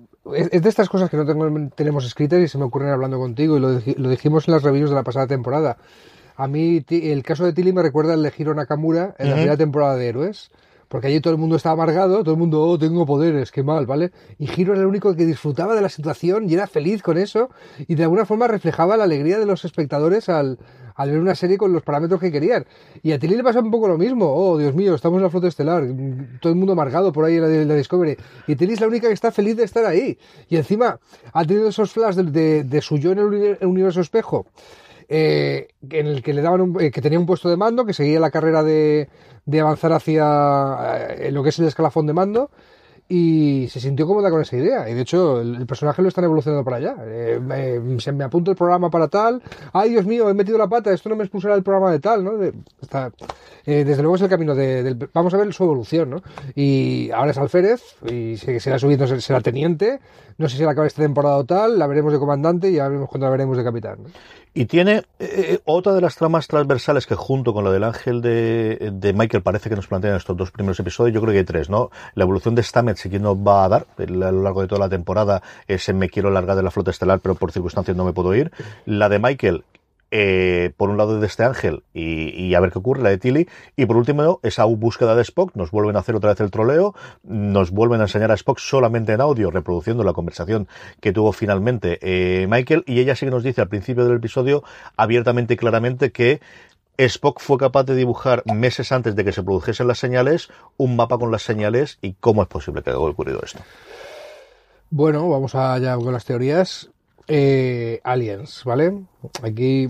es 0.52 0.62
de 0.62 0.70
estas 0.70 0.88
cosas 0.88 1.10
que 1.10 1.18
no 1.18 1.26
tengo, 1.26 1.50
tenemos 1.76 2.06
escritas 2.06 2.40
y 2.40 2.48
se 2.48 2.58
me 2.58 2.66
ocurren 2.66 2.90
hablando 2.90 3.18
contigo 3.18 3.58
y 3.58 3.60
lo, 3.60 3.70
lo 3.70 4.10
dijimos 4.10 4.48
en 4.48 4.54
las 4.54 4.64
reviews 4.64 4.90
de 4.90 4.96
la 4.96 5.04
pasada 5.04 5.28
temporada. 5.28 5.78
A 6.42 6.48
mí 6.48 6.84
el 6.90 7.22
caso 7.22 7.46
de 7.46 7.54
Tilly 7.54 7.72
me 7.72 7.84
recuerda 7.84 8.14
al 8.14 8.24
de 8.24 8.34
Hiro 8.36 8.56
Nakamura 8.56 9.14
en 9.20 9.28
uh 9.28 9.30
-huh. 9.30 9.30
la 9.30 9.36
primera 9.36 9.58
temporada 9.58 9.96
de 9.96 10.08
Héroes 10.08 10.50
porque 10.88 11.08
allí 11.08 11.22
todo 11.22 11.34
el 11.34 11.40
mundo 11.40 11.56
estaba 11.56 11.74
amargado, 11.74 12.22
todo 12.22 12.34
el 12.34 12.40
mundo, 12.40 12.64
oh, 12.64 12.78
tengo 12.78 13.06
poderes, 13.06 13.50
qué 13.50 13.64
mal, 13.64 13.86
¿vale? 13.86 14.12
Y 14.38 14.50
Hiro 14.52 14.74
era 14.74 14.82
el 14.82 14.88
único 14.88 15.16
que 15.16 15.26
disfrutaba 15.26 15.74
de 15.74 15.82
la 15.82 15.88
situación 15.88 16.50
y 16.50 16.54
era 16.54 16.68
feliz 16.68 17.02
con 17.02 17.18
eso, 17.18 17.50
y 17.88 17.96
de 17.96 18.04
alguna 18.04 18.26
forma 18.26 18.46
reflejaba 18.48 18.98
la 18.98 19.06
alegría 19.06 19.40
de 19.40 19.46
los 19.46 19.64
espectadores 19.64 20.28
al, 20.28 20.60
al 20.96 21.10
ver 21.10 21.20
una 21.22 21.34
serie 21.34 21.58
con 21.58 21.72
los 21.72 21.82
parámetros 21.84 22.20
que 22.20 22.30
querían. 22.30 22.66
Y 23.04 23.14
a 23.14 23.20
Tilly 23.20 23.38
le 23.38 23.44
pasa 23.44 23.62
un 23.62 23.72
poco 23.72 23.88
lo 23.88 23.98
mismo, 23.98 24.26
oh, 24.36 24.58
Dios 24.58 24.76
mío, 24.76 24.94
estamos 24.94 25.20
en 25.20 25.24
la 25.24 25.30
flota 25.30 25.48
estelar, 25.48 25.82
todo 26.42 26.52
el 26.52 26.60
mundo 26.60 26.74
amargado 26.74 27.14
por 27.14 27.24
ahí 27.24 27.36
en 27.36 27.42
la, 27.44 27.48
en 27.48 27.68
la 27.70 27.76
Discovery, 27.76 28.18
y 28.48 28.58
Tilly 28.58 28.74
es 28.74 28.82
la 28.82 28.88
única 28.88 29.08
que 29.08 29.14
está 29.14 29.32
feliz 29.32 29.56
de 29.56 29.64
estar 29.64 29.86
ahí. 29.86 30.18
Y 30.50 30.58
encima 30.58 31.00
ha 31.32 31.46
tenido 31.46 31.70
esos 31.70 31.90
flashes 31.94 32.18
de, 32.18 32.24
de, 32.24 32.64
de 32.66 32.82
su 32.82 32.98
yo 32.98 33.14
en 33.14 33.20
el 33.20 33.58
universo 33.62 34.02
espejo, 34.02 34.46
eh, 35.14 35.68
en 35.90 36.08
el 36.08 36.24
que 36.24 36.34
le 36.34 36.42
daban 36.42 36.62
un, 36.62 36.82
eh, 36.82 36.90
que 36.90 37.02
tenía 37.02 37.20
un 37.20 37.26
puesto 37.26 37.50
de 37.50 37.58
mando, 37.58 37.86
que 37.86 37.92
seguía 37.92 38.18
la 38.22 38.32
carrera 38.32 38.64
de, 38.64 39.10
avanzar 39.60 39.92
hacia 39.92 41.10
eh, 41.10 41.32
lo 41.32 41.44
que 41.44 41.50
es 41.50 41.60
el 41.60 41.68
escalafón 41.68 42.08
de 42.08 42.14
mando 42.14 42.50
y 43.14 43.68
se 43.68 43.82
sintió 43.82 44.08
cómoda 44.08 44.30
con 44.30 44.42
esa 44.42 44.56
idea. 44.56 44.90
Y 44.90 44.94
de 44.94 45.02
hecho, 45.02 45.42
el, 45.42 45.66
personaje 45.66 46.02
lo 46.02 46.08
están 46.08 46.24
evolucionando 46.24 46.64
para 46.64 46.78
allá. 46.78 46.96
Eh, 47.06 47.42
me, 47.42 48.00
se 48.00 48.14
me 48.14 48.24
apunto 48.24 48.52
el 48.52 48.58
programa 48.58 48.90
para 48.90 49.10
tal. 49.10 49.44
Ay, 49.74 49.90
Dios 49.90 50.06
mío, 50.06 50.30
he 50.30 50.34
metido 50.34 50.58
la 50.58 50.70
pata, 50.70 50.94
esto 50.94 51.10
no 51.10 51.18
me 51.18 51.26
expulsará 51.26 51.56
el 51.56 51.62
programa 51.62 51.92
de 51.92 52.00
tal, 52.00 52.26
eh, 53.66 53.84
desde 53.84 54.02
luego 54.02 54.16
es 54.16 54.22
el 54.22 54.30
camino 54.30 54.56
de. 54.56 55.10
Vamos 55.14 55.34
a 55.34 55.38
ver 55.38 55.54
su 55.54 55.64
evolución, 55.66 56.10
¿no? 56.10 56.24
Y 56.56 57.12
ahora 57.12 57.32
es 57.32 57.38
alférez 57.38 57.82
y 58.10 58.38
será 58.38 58.80
subiendo, 58.80 59.06
será 59.20 59.42
teniente. 59.42 60.00
No 60.38 60.48
sé 60.48 60.56
si 60.56 60.64
la 60.64 60.72
acaba 60.72 60.88
esta 60.88 61.02
temporada 61.02 61.36
o 61.36 61.44
tal, 61.44 61.78
la 61.78 61.88
veremos 61.88 62.14
de 62.14 62.20
comandante 62.20 62.72
y 62.72 62.76
ya 62.76 62.88
veremos 62.88 63.10
cuando 63.10 63.28
la 63.28 63.32
veremos 63.32 63.58
de 63.58 63.64
capitán. 63.66 63.98
Y 64.54 64.66
tiene 64.66 65.04
eh, 65.20 65.60
otra 65.64 65.94
de 65.94 66.02
las 66.02 66.18
tramas 66.18 66.48
transversales 66.48 67.08
que 67.08 67.16
junto 67.16 67.54
con 67.54 67.64
la 67.64 67.72
del 67.72 67.86
ángel 67.86 68.22
de, 68.22 68.92
de, 68.92 69.14
Michael 69.14 69.44
parece 69.44 69.70
que 69.70 69.78
nos 69.78 69.88
plantean 69.88 70.18
estos 70.18 70.36
dos 70.36 70.52
primeros 70.52 70.78
episodios, 70.78 71.14
yo 71.14 71.22
creo 71.22 71.32
que 71.32 71.40
hay 71.40 71.46
tres, 71.46 71.70
¿no? 71.70 71.90
La 72.16 72.24
evolución 72.24 72.54
de 72.54 72.62
Stamets 72.62 73.06
y 73.06 73.10
quién 73.10 73.22
nos 73.22 73.38
va 73.38 73.64
a 73.64 73.70
dar 73.70 73.88
a 73.98 74.04
lo 74.06 74.44
largo 74.44 74.62
de 74.62 74.68
toda 74.68 74.80
la 74.80 74.90
temporada, 74.90 75.42
ese 75.70 75.94
me 75.94 76.10
quiero 76.10 76.32
largar 76.32 76.58
de 76.58 76.64
la 76.64 76.72
flota 76.72 76.92
estelar, 76.92 77.22
pero 77.22 77.36
por 77.36 77.54
circunstancias 77.54 77.96
no 77.96 78.04
me 78.04 78.12
puedo 78.12 78.36
ir. 78.36 78.52
La 78.86 79.08
de 79.08 79.20
Michael, 79.20 79.64
eh, 80.12 80.72
por 80.76 80.90
un 80.90 80.98
lado 80.98 81.20
de 81.20 81.26
este 81.26 81.44
ángel 81.44 81.84
y, 81.94 82.30
y, 82.30 82.54
a 82.54 82.60
ver 82.60 82.72
qué 82.72 82.80
ocurre, 82.80 83.02
la 83.02 83.10
de 83.10 83.18
Tilly, 83.18 83.48
y 83.76 83.86
por 83.86 83.98
último 83.98 84.40
esa 84.44 84.66
búsqueda 84.66 85.16
de 85.16 85.22
Spock, 85.22 85.56
nos 85.56 85.72
vuelven 85.72 85.96
a 85.96 86.00
hacer 86.00 86.16
otra 86.16 86.32
vez 86.32 86.42
el 86.42 86.52
troleo, 86.52 86.94
nos 87.24 87.72
vuelven 87.72 88.02
a 88.02 88.04
enseñar 88.04 88.32
a 88.32 88.36
Spock 88.36 88.60
solamente 88.60 89.14
en 89.14 89.22
audio, 89.22 89.52
reproduciendo 89.52 90.04
la 90.04 90.14
conversación 90.14 90.68
que 91.00 91.14
tuvo 91.14 91.32
finalmente 91.32 91.98
eh, 92.02 92.46
Michael, 92.48 92.84
y 92.86 93.00
ella 93.00 93.16
sí 93.16 93.26
que 93.26 93.32
nos 93.32 93.44
dice 93.44 93.62
al 93.62 93.70
principio 93.70 94.06
del 94.06 94.18
episodio 94.18 94.64
abiertamente 94.98 95.54
y 95.54 95.58
claramente 95.58 96.12
que 96.12 96.42
Spock 96.98 97.40
fue 97.40 97.58
capaz 97.58 97.84
de 97.86 97.96
dibujar 97.96 98.44
meses 98.46 98.92
antes 98.92 99.16
de 99.16 99.24
que 99.24 99.32
se 99.32 99.44
produjesen 99.44 99.88
las 99.88 100.00
señales 100.00 100.50
un 100.78 100.96
mapa 100.96 101.18
con 101.18 101.32
las 101.32 101.42
señales 101.42 101.98
y 102.02 102.14
cómo 102.14 102.44
es 102.44 102.48
posible 102.48 102.84
que 102.84 102.92
haya 102.92 103.00
ocurrido 103.00 103.40
esto. 103.44 103.62
Bueno, 104.90 105.30
vamos 105.30 105.56
allá 105.56 105.96
con 105.96 106.12
las 106.12 106.26
teorías 106.26 106.92
eh, 107.34 108.02
aliens, 108.04 108.64
¿vale? 108.66 109.06
Aquí 109.42 109.90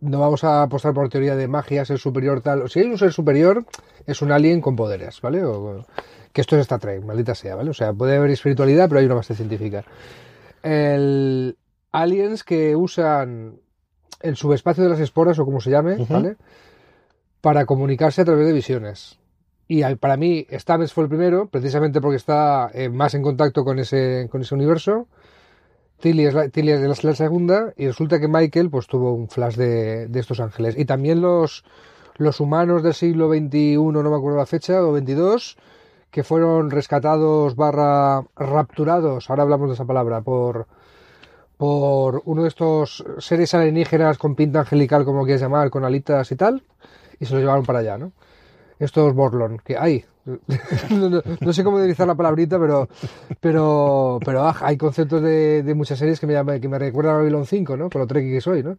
no 0.00 0.18
vamos 0.18 0.42
a 0.42 0.62
apostar 0.62 0.92
por 0.92 1.08
teoría 1.08 1.36
de 1.36 1.46
magia, 1.46 1.84
ser 1.84 1.98
superior 1.98 2.40
tal. 2.40 2.68
Si 2.68 2.80
hay 2.80 2.86
un 2.86 2.98
ser 2.98 3.12
superior, 3.12 3.64
es 4.06 4.22
un 4.22 4.32
alien 4.32 4.60
con 4.60 4.74
poderes, 4.74 5.20
¿vale? 5.20 5.44
O, 5.44 5.86
que 6.32 6.40
esto 6.40 6.56
es 6.56 6.62
Star 6.62 6.80
Trek, 6.80 7.04
maldita 7.04 7.36
sea, 7.36 7.54
¿vale? 7.54 7.70
O 7.70 7.74
sea, 7.74 7.92
puede 7.92 8.16
haber 8.16 8.30
espiritualidad, 8.30 8.88
pero 8.88 8.98
hay 8.98 9.06
una 9.06 9.14
base 9.14 9.36
científica. 9.36 9.84
El 10.64 11.56
aliens 11.92 12.42
que 12.42 12.74
usan 12.74 13.60
el 14.20 14.36
subespacio 14.36 14.82
de 14.82 14.90
las 14.90 15.00
esporas, 15.00 15.38
o 15.38 15.44
como 15.44 15.60
se 15.60 15.70
llame, 15.70 15.92
uh 15.94 15.98
-huh. 15.98 16.08
¿vale? 16.08 16.36
Para 17.40 17.66
comunicarse 17.66 18.22
a 18.22 18.24
través 18.24 18.46
de 18.48 18.52
visiones. 18.52 19.20
Y 19.68 19.84
para 19.94 20.16
mí, 20.16 20.44
Stamets 20.50 20.92
fue 20.92 21.04
el 21.04 21.08
primero, 21.08 21.46
precisamente 21.46 22.00
porque 22.00 22.16
está 22.16 22.68
eh, 22.74 22.88
más 22.88 23.14
en 23.14 23.22
contacto 23.22 23.62
con 23.62 23.78
ese, 23.78 24.26
con 24.28 24.40
ese 24.40 24.56
universo. 24.56 25.06
Tilly 26.00 26.26
es, 26.26 26.34
la, 26.34 26.48
la, 27.02 27.14
segunda 27.14 27.72
y 27.76 27.86
resulta 27.86 28.18
que 28.18 28.28
Michael 28.28 28.70
pues 28.70 28.86
tuvo 28.86 29.12
un 29.12 29.28
flash 29.28 29.56
de, 29.56 30.06
de, 30.08 30.20
estos 30.20 30.40
ángeles. 30.40 30.76
Y 30.78 30.84
también 30.84 31.20
los, 31.20 31.64
los 32.16 32.40
humanos 32.40 32.82
del 32.82 32.94
siglo 32.94 33.28
XXI, 33.28 33.76
no 33.76 34.02
me 34.02 34.16
acuerdo 34.16 34.38
la 34.38 34.46
fecha, 34.46 34.82
o 34.84 34.92
22, 34.92 35.56
que 36.10 36.24
fueron 36.24 36.70
rescatados 36.70 37.54
barra 37.54 38.24
rapturados, 38.36 39.30
ahora 39.30 39.44
hablamos 39.44 39.68
de 39.68 39.74
esa 39.74 39.84
palabra, 39.84 40.20
por, 40.22 40.66
por 41.56 42.22
uno 42.24 42.42
de 42.42 42.48
estos 42.48 43.04
seres 43.18 43.54
alienígenas 43.54 44.18
con 44.18 44.34
pinta 44.34 44.60
angelical, 44.60 45.04
como 45.04 45.24
quieras 45.24 45.42
llamar, 45.42 45.70
con 45.70 45.84
alitas 45.84 46.32
y 46.32 46.36
tal, 46.36 46.62
y 47.18 47.26
se 47.26 47.34
los 47.34 47.42
llevaron 47.42 47.64
para 47.64 47.80
allá, 47.80 47.98
¿no? 47.98 48.12
Estos 48.80 49.14
Borlon, 49.14 49.58
que 49.58 49.76
hay, 49.76 50.04
no, 50.90 51.08
no, 51.08 51.22
no, 51.40 51.52
sé 51.52 51.62
cómo 51.62 51.76
utilizar 51.76 52.06
la 52.06 52.14
palabrita, 52.14 52.58
pero 52.58 52.88
pero 53.40 54.18
pero 54.24 54.42
ah, 54.42 54.56
hay 54.60 54.76
conceptos 54.76 55.22
de, 55.22 55.62
de, 55.62 55.74
muchas 55.74 55.98
series 55.98 56.18
que 56.18 56.26
me 56.26 56.32
llaman, 56.32 56.60
que 56.60 56.68
me 56.68 56.78
recuerdan 56.78 57.14
a 57.14 57.18
Babylon 57.18 57.46
5, 57.46 57.76
¿no? 57.76 57.90
Con 57.90 58.00
lo 58.00 58.06
treki 58.06 58.30
que 58.30 58.40
soy, 58.40 58.62
¿no? 58.62 58.78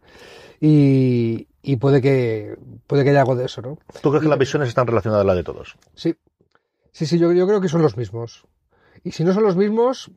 Y, 0.60 1.48
y, 1.62 1.76
puede 1.76 2.00
que 2.00 2.56
puede 2.86 3.04
que 3.04 3.10
haya 3.10 3.20
algo 3.20 3.34
de 3.36 3.46
eso, 3.46 3.62
¿no? 3.62 3.78
¿Tú 4.02 4.10
crees 4.10 4.22
que 4.22 4.28
las 4.28 4.38
visiones 4.38 4.68
están 4.68 4.86
relacionadas 4.86 5.24
a 5.24 5.26
la 5.26 5.34
de 5.34 5.44
todos? 5.44 5.76
Sí. 5.94 6.14
Sí, 6.92 7.06
sí, 7.06 7.18
yo, 7.18 7.32
yo 7.32 7.46
creo 7.46 7.60
que 7.60 7.68
son 7.68 7.82
los 7.82 7.96
mismos. 7.96 8.44
Y 9.02 9.12
si 9.12 9.24
no 9.24 9.32
son 9.32 9.44
los 9.44 9.56
mismos, 9.56 10.10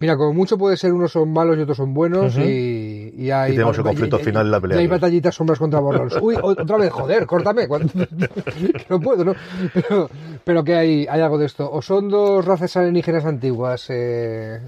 Mira, 0.00 0.16
como 0.16 0.32
mucho 0.32 0.58
puede 0.58 0.76
ser 0.76 0.92
unos 0.92 1.12
son 1.12 1.32
malos 1.32 1.56
y 1.56 1.60
otros 1.60 1.76
son 1.76 1.94
buenos 1.94 2.36
uh 2.36 2.40
-huh. 2.40 2.46
y, 2.46 3.24
y, 3.24 3.30
hay... 3.30 3.52
Y 3.52 3.54
tenemos 3.54 3.78
el 3.78 3.84
conflicto 3.84 4.18
y, 4.20 4.24
final 4.24 4.46
en 4.46 4.50
la 4.50 4.60
pelea. 4.60 4.76
Y 4.76 4.80
hay 4.80 4.86
batallitas 4.86 5.34
sombras 5.34 5.58
contra 5.58 5.80
borrones. 5.80 6.18
Uy, 6.20 6.36
otra 6.42 6.76
vez, 6.76 6.90
joder, 6.90 7.26
córtame. 7.26 7.68
no 8.90 9.00
puedo, 9.00 9.24
¿no? 9.24 9.34
Pero, 9.72 10.10
pero 10.42 10.64
que 10.64 10.74
hay, 10.74 11.06
hay 11.08 11.20
algo 11.20 11.38
de 11.38 11.46
esto. 11.46 11.70
O 11.70 11.80
son 11.80 12.08
dos 12.08 12.44
razas 12.44 12.76
alienígenas 12.76 13.24
antiguas, 13.24 13.86
eh, 13.88 14.60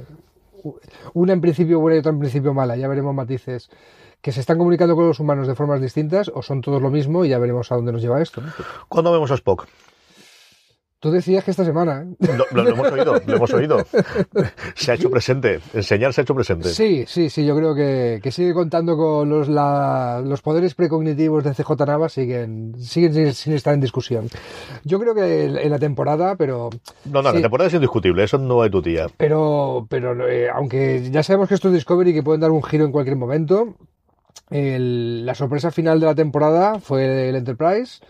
una 1.14 1.32
en 1.32 1.40
principio 1.40 1.80
buena 1.80 1.96
y 1.96 1.98
otra 2.00 2.12
en 2.12 2.18
principio 2.18 2.54
mala, 2.54 2.76
ya 2.76 2.88
veremos 2.88 3.14
matices 3.14 3.68
que 4.20 4.32
se 4.32 4.40
están 4.40 4.58
comunicando 4.58 4.96
con 4.96 5.06
los 5.06 5.20
humanos 5.20 5.46
de 5.46 5.54
formas 5.54 5.80
distintas 5.80 6.30
o 6.34 6.42
son 6.42 6.60
todos 6.60 6.82
lo 6.82 6.90
mismo 6.90 7.24
y 7.24 7.28
ya 7.28 7.38
veremos 7.38 7.70
a 7.70 7.76
dónde 7.76 7.92
nos 7.92 8.02
lleva 8.02 8.20
esto. 8.20 8.40
¿no? 8.40 8.52
¿Cuándo 8.88 9.12
vemos 9.12 9.30
a 9.30 9.34
Spock? 9.34 9.66
Tú 10.98 11.10
decías 11.10 11.44
que 11.44 11.50
esta 11.50 11.64
semana. 11.64 12.06
¿eh? 12.20 12.28
Lo, 12.52 12.62
lo 12.62 12.70
hemos 12.70 12.90
oído, 12.90 13.20
lo 13.26 13.36
hemos 13.36 13.52
oído. 13.52 13.84
Se 14.74 14.90
ha 14.90 14.94
hecho 14.94 15.10
presente. 15.10 15.60
Enseñar 15.74 16.12
se 16.14 16.20
ha 16.20 16.24
hecho 16.24 16.34
presente. 16.34 16.70
Sí, 16.70 17.04
sí, 17.06 17.28
sí. 17.28 17.44
Yo 17.44 17.54
creo 17.54 17.74
que, 17.74 18.18
que 18.22 18.32
sigue 18.32 18.54
contando 18.54 18.96
con 18.96 19.28
los, 19.28 19.48
la- 19.48 20.22
los 20.24 20.40
poderes 20.40 20.74
precognitivos 20.74 21.44
de 21.44 21.52
CJ 21.52 21.70
Navas, 21.86 22.12
siguen, 22.14 22.74
siguen 22.80 23.12
sin, 23.12 23.34
sin 23.34 23.52
estar 23.52 23.74
en 23.74 23.80
discusión. 23.80 24.28
Yo 24.84 24.98
creo 24.98 25.14
que 25.14 25.44
en 25.44 25.70
la 25.70 25.78
temporada, 25.78 26.34
pero. 26.36 26.70
No, 27.04 27.20
no, 27.20 27.30
Sí. 27.30 27.36
la 27.36 27.42
temporada 27.42 27.68
es 27.68 27.74
indiscutible. 27.74 28.24
Eso 28.24 28.38
no 28.38 28.62
hay 28.62 28.70
tu 28.70 28.80
tía. 28.80 29.06
Pero, 29.18 29.86
pero 29.90 30.26
eh, 30.28 30.48
aunque 30.48 31.10
ya 31.10 31.22
sabemos 31.22 31.48
que 31.48 31.54
esto 31.56 31.68
es 31.68 31.74
Discovery 31.74 32.10
y 32.10 32.14
que 32.14 32.22
pueden 32.22 32.40
dar 32.40 32.50
un 32.50 32.62
giro 32.62 32.86
en 32.86 32.92
cualquier 32.92 33.16
momento, 33.16 33.74
el- 34.50 35.26
la 35.26 35.34
sorpresa 35.34 35.70
final 35.70 36.00
de 36.00 36.06
la 36.06 36.14
temporada 36.14 36.80
fue 36.80 37.28
el 37.28 37.36
Enterprise. 37.36 38.00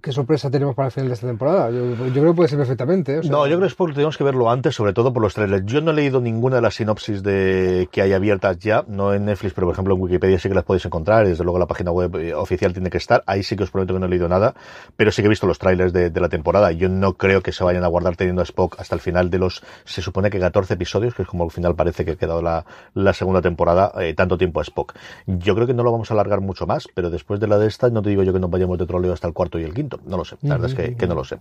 ¿Qué 0.00 0.12
sorpresa 0.12 0.50
tenemos 0.50 0.74
para 0.74 0.86
el 0.86 0.92
final 0.92 1.08
de 1.08 1.14
esta 1.14 1.26
temporada? 1.26 1.70
Yo, 1.70 1.94
yo 2.06 2.12
creo 2.12 2.32
que 2.32 2.36
puede 2.36 2.48
ser 2.48 2.58
perfectamente. 2.58 3.14
¿eh? 3.14 3.18
O 3.18 3.22
sea, 3.22 3.30
No, 3.30 3.46
yo 3.46 3.56
creo 3.56 3.60
que 3.60 3.66
es 3.66 3.74
porque 3.74 3.94
tenemos 3.94 4.16
que 4.16 4.24
verlo 4.24 4.50
antes, 4.50 4.74
sobre 4.74 4.92
todo 4.92 5.12
por 5.12 5.22
los 5.22 5.34
trailers. 5.34 5.64
Yo 5.66 5.80
no 5.80 5.90
he 5.90 5.94
leído 5.94 6.20
ninguna 6.20 6.56
de 6.56 6.62
las 6.62 6.76
sinopsis 6.76 7.22
de 7.22 7.88
que 7.92 8.00
hay 8.00 8.12
abiertas 8.12 8.58
ya, 8.58 8.84
no 8.88 9.12
en 9.12 9.26
Netflix, 9.26 9.52
pero 9.54 9.66
por 9.66 9.74
ejemplo 9.74 9.94
en 9.94 10.00
Wikipedia 10.00 10.38
sí 10.38 10.48
que 10.48 10.54
las 10.54 10.64
podéis 10.64 10.86
encontrar, 10.86 11.26
y 11.26 11.30
desde 11.30 11.44
luego 11.44 11.58
la 11.58 11.66
página 11.66 11.90
web 11.90 12.14
eh, 12.16 12.34
oficial 12.34 12.72
tiene 12.72 12.88
que 12.90 12.98
estar. 12.98 13.22
Ahí 13.26 13.42
sí 13.42 13.54
que 13.56 13.64
os 13.64 13.70
prometo 13.70 13.92
que 13.92 14.00
no 14.00 14.06
he 14.06 14.08
leído 14.08 14.28
nada, 14.28 14.54
pero 14.96 15.10
sí 15.12 15.20
que 15.20 15.26
he 15.26 15.28
visto 15.28 15.46
los 15.46 15.58
trailers 15.58 15.92
de, 15.92 16.10
de 16.10 16.20
la 16.20 16.28
temporada. 16.28 16.72
Yo 16.72 16.88
no 16.88 17.14
creo 17.14 17.42
que 17.42 17.52
se 17.52 17.62
vayan 17.62 17.84
a 17.84 17.88
guardar 17.88 18.16
teniendo 18.16 18.40
a 18.40 18.44
Spock 18.44 18.76
hasta 18.78 18.94
el 18.94 19.00
final 19.00 19.28
de 19.28 19.38
los, 19.38 19.62
se 19.84 20.00
supone 20.00 20.30
que 20.30 20.40
14 20.40 20.74
episodios, 20.74 21.14
que 21.14 21.22
es 21.22 21.28
como 21.28 21.44
al 21.44 21.50
final 21.50 21.74
parece 21.74 22.04
que 22.04 22.12
ha 22.12 22.16
quedado 22.16 22.40
la, 22.40 22.64
la 22.94 23.12
segunda 23.12 23.42
temporada, 23.42 23.92
eh, 24.00 24.14
tanto 24.14 24.38
tiempo 24.38 24.60
a 24.60 24.62
Spock. 24.62 24.94
Yo 25.26 25.54
creo 25.54 25.66
que 25.66 25.74
no 25.74 25.82
lo 25.82 25.92
vamos 25.92 26.10
a 26.10 26.14
alargar 26.14 26.40
mucho 26.40 26.66
más, 26.66 26.88
pero 26.94 27.10
después 27.10 27.40
de 27.40 27.46
la 27.46 27.58
de 27.58 27.66
esta, 27.66 27.90
no 27.90 28.00
te 28.00 28.10
digo 28.10 28.22
yo 28.22 28.32
que 28.32 28.40
nos 28.40 28.50
vayamos 28.50 28.78
de 28.78 28.86
troleo 28.86 29.12
hasta 29.12 29.26
el 29.26 29.34
cuarto 29.34 29.58
y 29.58 29.64
el 29.64 29.74
quinto. 29.74 29.81
No 30.04 30.16
lo 30.16 30.24
sé, 30.24 30.36
la 30.42 30.56
verdad 30.56 30.70
es 30.70 30.74
que, 30.76 30.96
que 30.96 31.06
no 31.06 31.14
lo 31.14 31.24
sé. 31.24 31.38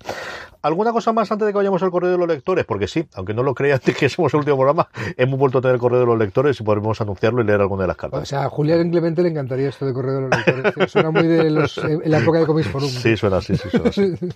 ¿Alguna 0.62 0.92
cosa 0.92 1.12
más 1.14 1.32
antes 1.32 1.46
de 1.46 1.52
que 1.54 1.58
vayamos 1.58 1.82
al 1.84 1.92
correo 1.92 2.12
de 2.12 2.18
los 2.18 2.28
lectores? 2.28 2.66
Porque 2.66 2.88
sí, 2.88 3.06
aunque 3.16 3.34
no 3.34 3.44
lo 3.44 3.54
crean 3.56 3.80
de 3.86 3.94
que 3.94 4.10
somos 4.10 4.34
el 4.34 4.40
último 4.40 4.58
programa, 4.58 4.88
hemos 5.18 5.40
vuelto 5.40 5.58
a 5.58 5.62
tener 5.62 5.76
el 5.76 5.82
correo 5.82 6.00
de 6.00 6.06
los 6.06 6.18
lectores 6.18 6.60
y 6.60 6.64
podremos 6.64 7.00
anunciarlo 7.02 7.42
y 7.42 7.46
leer 7.46 7.62
alguna 7.62 7.84
de 7.84 7.88
las 7.88 7.98
O 7.98 8.00
cartas. 8.00 8.28
sea, 8.28 8.44
a 8.46 8.50
Julián 8.50 8.90
Clemente 8.92 9.22
le 9.24 9.30
encantaría 9.30 9.70
esto 9.70 9.86
de 9.86 9.94
correo 9.94 10.16
de 10.16 10.22
los 10.22 10.30
lectores. 10.32 10.92
Suena 10.92 11.12
muy 11.12 11.28
de 11.28 11.50
los, 11.50 11.78
en 11.78 12.10
la 12.12 12.20
época 12.20 12.40
de 12.40 12.46
Comics 12.46 12.68
Forum. 12.68 12.90
Sí, 12.90 13.16
suena 13.18 13.38
así, 13.38 13.56
sí, 13.58 13.70
suena 13.70 13.90
así. 13.90 14.14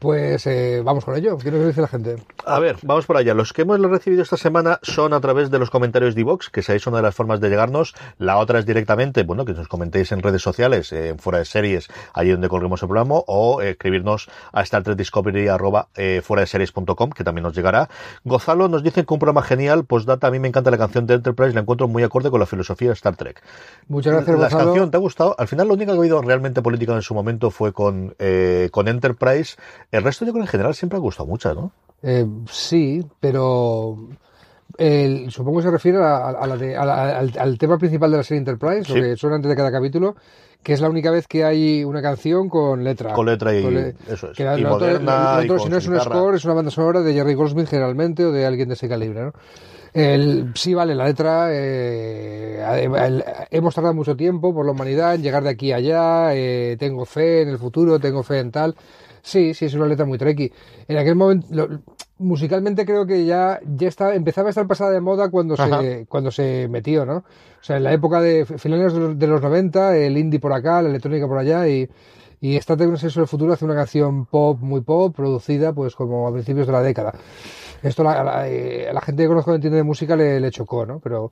Pues 0.00 0.46
eh, 0.46 0.80
vamos 0.82 1.04
con 1.04 1.14
ello. 1.14 1.36
¿Qué 1.36 1.50
nos 1.50 1.66
dice 1.66 1.82
la 1.82 1.86
gente? 1.86 2.16
A 2.46 2.58
ver, 2.58 2.76
vamos 2.82 3.04
por 3.04 3.18
allá. 3.18 3.34
Los 3.34 3.52
que 3.52 3.62
hemos 3.62 3.78
recibido 3.78 4.22
esta 4.22 4.38
semana 4.38 4.78
son 4.82 5.12
a 5.12 5.20
través 5.20 5.50
de 5.50 5.58
los 5.58 5.68
comentarios 5.68 6.14
de 6.14 6.22
iVox, 6.22 6.48
que 6.48 6.60
es 6.60 6.86
una 6.86 6.96
de 6.96 7.02
las 7.02 7.14
formas 7.14 7.38
de 7.40 7.50
llegarnos. 7.50 7.94
La 8.16 8.38
otra 8.38 8.58
es 8.58 8.66
directamente, 8.66 9.24
bueno, 9.24 9.44
que 9.44 9.52
nos 9.52 9.68
comentéis 9.68 10.10
en 10.12 10.22
redes 10.22 10.40
sociales, 10.40 10.90
eh, 10.92 11.08
en 11.10 11.18
fuera 11.18 11.38
de 11.38 11.44
series, 11.44 11.88
allí 12.14 12.30
donde 12.30 12.48
colguemos 12.48 12.82
el 12.82 12.88
programa, 12.88 13.16
o 13.26 13.60
eh, 13.60 13.70
escribirnos 13.70 14.30
a 14.52 14.62
Star 14.62 14.82
Trek 14.82 14.96
Discovery 14.96 15.48
arroba, 15.48 15.88
eh, 15.94 16.22
fuera 16.24 16.40
de 16.40 16.46
series.com, 16.46 17.10
que 17.10 17.22
también 17.22 17.42
nos 17.42 17.54
llegará. 17.54 17.90
Gonzalo 18.24 18.68
nos 18.68 18.82
dice 18.82 19.04
que 19.04 19.12
un 19.12 19.20
programa 19.20 19.42
genial, 19.42 19.84
pues 19.84 20.06
data, 20.06 20.28
a 20.28 20.30
mí 20.30 20.38
me 20.38 20.48
encanta 20.48 20.70
la 20.70 20.78
canción 20.78 21.06
de 21.06 21.14
Enterprise, 21.14 21.52
la 21.52 21.60
encuentro 21.60 21.88
muy 21.88 22.02
acorde 22.04 22.30
con 22.30 22.40
la 22.40 22.46
filosofía 22.46 22.88
de 22.88 22.94
Star 22.94 23.16
Trek. 23.16 23.42
Muchas 23.88 24.14
gracias, 24.14 24.34
La 24.38 24.44
Gonzalo. 24.44 24.64
canción, 24.64 24.90
¿te 24.90 24.96
ha 24.96 25.00
gustado? 25.00 25.36
Al 25.38 25.46
final, 25.46 25.68
lo 25.68 25.74
único 25.74 25.92
que 25.92 25.98
he 25.98 26.00
oído 26.00 26.22
realmente 26.22 26.62
política 26.62 26.94
en 26.94 27.02
su 27.02 27.12
momento 27.12 27.50
fue 27.50 27.74
con, 27.74 28.14
eh, 28.18 28.70
con 28.72 28.88
Enterprise. 28.88 29.56
El 29.90 30.02
resto, 30.04 30.24
yo 30.24 30.32
creo 30.32 30.44
en 30.44 30.48
general 30.48 30.74
siempre 30.74 30.96
ha 30.96 31.00
gustado 31.00 31.26
mucho, 31.28 31.52
¿no? 31.54 31.72
Eh, 32.02 32.26
sí, 32.50 33.04
pero 33.18 33.96
el- 34.78 35.30
supongo 35.30 35.58
que 35.58 35.64
se 35.64 35.70
refiere 35.70 35.98
a, 35.98 36.28
a 36.28 36.46
la 36.46 36.56
de- 36.56 36.76
al, 36.76 37.32
al 37.38 37.58
tema 37.58 37.76
principal 37.76 38.10
de 38.10 38.16
la 38.18 38.22
serie 38.22 38.38
Enterprise, 38.38 38.84
Sí. 38.84 38.94
lo 38.94 39.02
que 39.02 39.16
suena 39.16 39.36
antes 39.36 39.48
de 39.50 39.56
cada 39.56 39.70
capítulo, 39.72 40.14
que 40.62 40.72
es 40.74 40.80
la 40.80 40.88
única 40.88 41.10
vez 41.10 41.26
que 41.26 41.44
hay 41.44 41.82
una 41.84 42.00
canción 42.02 42.48
con 42.48 42.84
letra. 42.84 43.12
Con 43.14 43.26
letra 43.26 43.54
y 43.54 43.62
Con 43.62 43.74
le- 43.74 43.94
eso 44.08 44.30
es. 44.30 44.36
que 44.36 44.42
y 44.44 44.60
la 44.60 44.70
moderna, 44.70 45.36
la- 45.38 45.44
y 45.44 45.58
si 45.58 45.68
no 45.68 45.76
es 45.76 45.86
un 45.86 45.94
guitarra. 45.94 46.16
score, 46.16 46.36
es 46.36 46.44
una 46.44 46.54
banda 46.54 46.70
sonora 46.70 47.00
de 47.00 47.12
Jerry 47.12 47.34
Goldsmith 47.34 47.68
generalmente 47.68 48.24
o 48.24 48.30
de 48.32 48.46
alguien 48.46 48.68
de 48.68 48.74
ese 48.74 48.88
calibre, 48.88 49.24
¿no? 49.24 49.32
El, 49.92 50.52
sí, 50.54 50.72
vale, 50.72 50.94
la 50.94 51.04
letra. 51.06 51.48
eh, 51.50 52.62
el- 52.84 53.24
hemos 53.50 53.74
tardado 53.74 53.92
mucho 53.94 54.16
tiempo 54.16 54.54
por 54.54 54.64
la 54.64 54.70
humanidad 54.72 55.16
en 55.16 55.22
llegar 55.22 55.42
de 55.42 55.48
aquí 55.50 55.72
a 55.72 55.76
allá. 55.76 56.34
eh, 56.34 56.76
tengo 56.78 57.04
fe 57.04 57.42
en 57.42 57.48
el 57.48 57.58
futuro, 57.58 57.98
tengo 57.98 58.22
fe 58.22 58.38
en 58.38 58.52
tal. 58.52 58.76
Sí, 59.22 59.54
sí, 59.54 59.66
es 59.66 59.74
una 59.74 59.86
letra 59.86 60.06
muy 60.06 60.18
tricky. 60.18 60.50
En 60.88 60.96
aquel 60.98 61.14
momento, 61.16 61.46
lo- 61.50 61.68
musicalmente 62.18 62.84
creo 62.84 63.06
que 63.06 63.24
ya, 63.24 63.60
ya 63.76 63.88
está, 63.88 64.14
empezaba 64.14 64.48
a 64.48 64.50
estar 64.50 64.66
pasada 64.66 64.90
de 64.90 65.00
moda 65.00 65.30
cuando 65.30 65.54
Ajá. 65.54 65.80
se, 65.80 66.06
cuando 66.06 66.30
se 66.30 66.68
metió, 66.68 67.06
¿no? 67.06 67.16
O 67.18 67.62
sea, 67.62 67.76
en 67.78 67.84
la 67.84 67.92
época 67.92 68.20
de 68.20 68.44
finales 68.46 68.92
de 68.94 69.00
los, 69.00 69.18
de 69.18 69.26
los 69.26 69.40
90, 69.42 69.96
el 69.96 70.16
indie 70.18 70.40
por 70.40 70.52
acá, 70.52 70.82
la 70.82 70.88
electrónica 70.90 71.26
por 71.26 71.38
allá 71.38 71.66
y. 71.68 71.88
Y 72.42 72.56
Un 72.56 72.96
Sexo 72.96 73.20
del 73.20 73.26
Futuro 73.28 73.52
hace 73.52 73.66
una 73.66 73.74
canción 73.74 74.24
pop, 74.24 74.58
muy 74.62 74.80
pop, 74.80 75.14
producida 75.14 75.74
pues 75.74 75.94
como 75.94 76.26
a 76.26 76.32
principios 76.32 76.66
de 76.66 76.72
la 76.72 76.80
década. 76.80 77.12
Esto 77.82 78.02
la- 78.02 78.18
a 78.18 78.24
la, 78.24 78.48
eh, 78.48 78.88
la 78.94 79.02
gente 79.02 79.24
que 79.24 79.28
conozco 79.28 79.50
que 79.50 79.56
entiende 79.56 79.76
de 79.76 79.82
música 79.82 80.16
le, 80.16 80.40
le 80.40 80.50
chocó, 80.50 80.86
¿no? 80.86 81.00
Pero, 81.00 81.30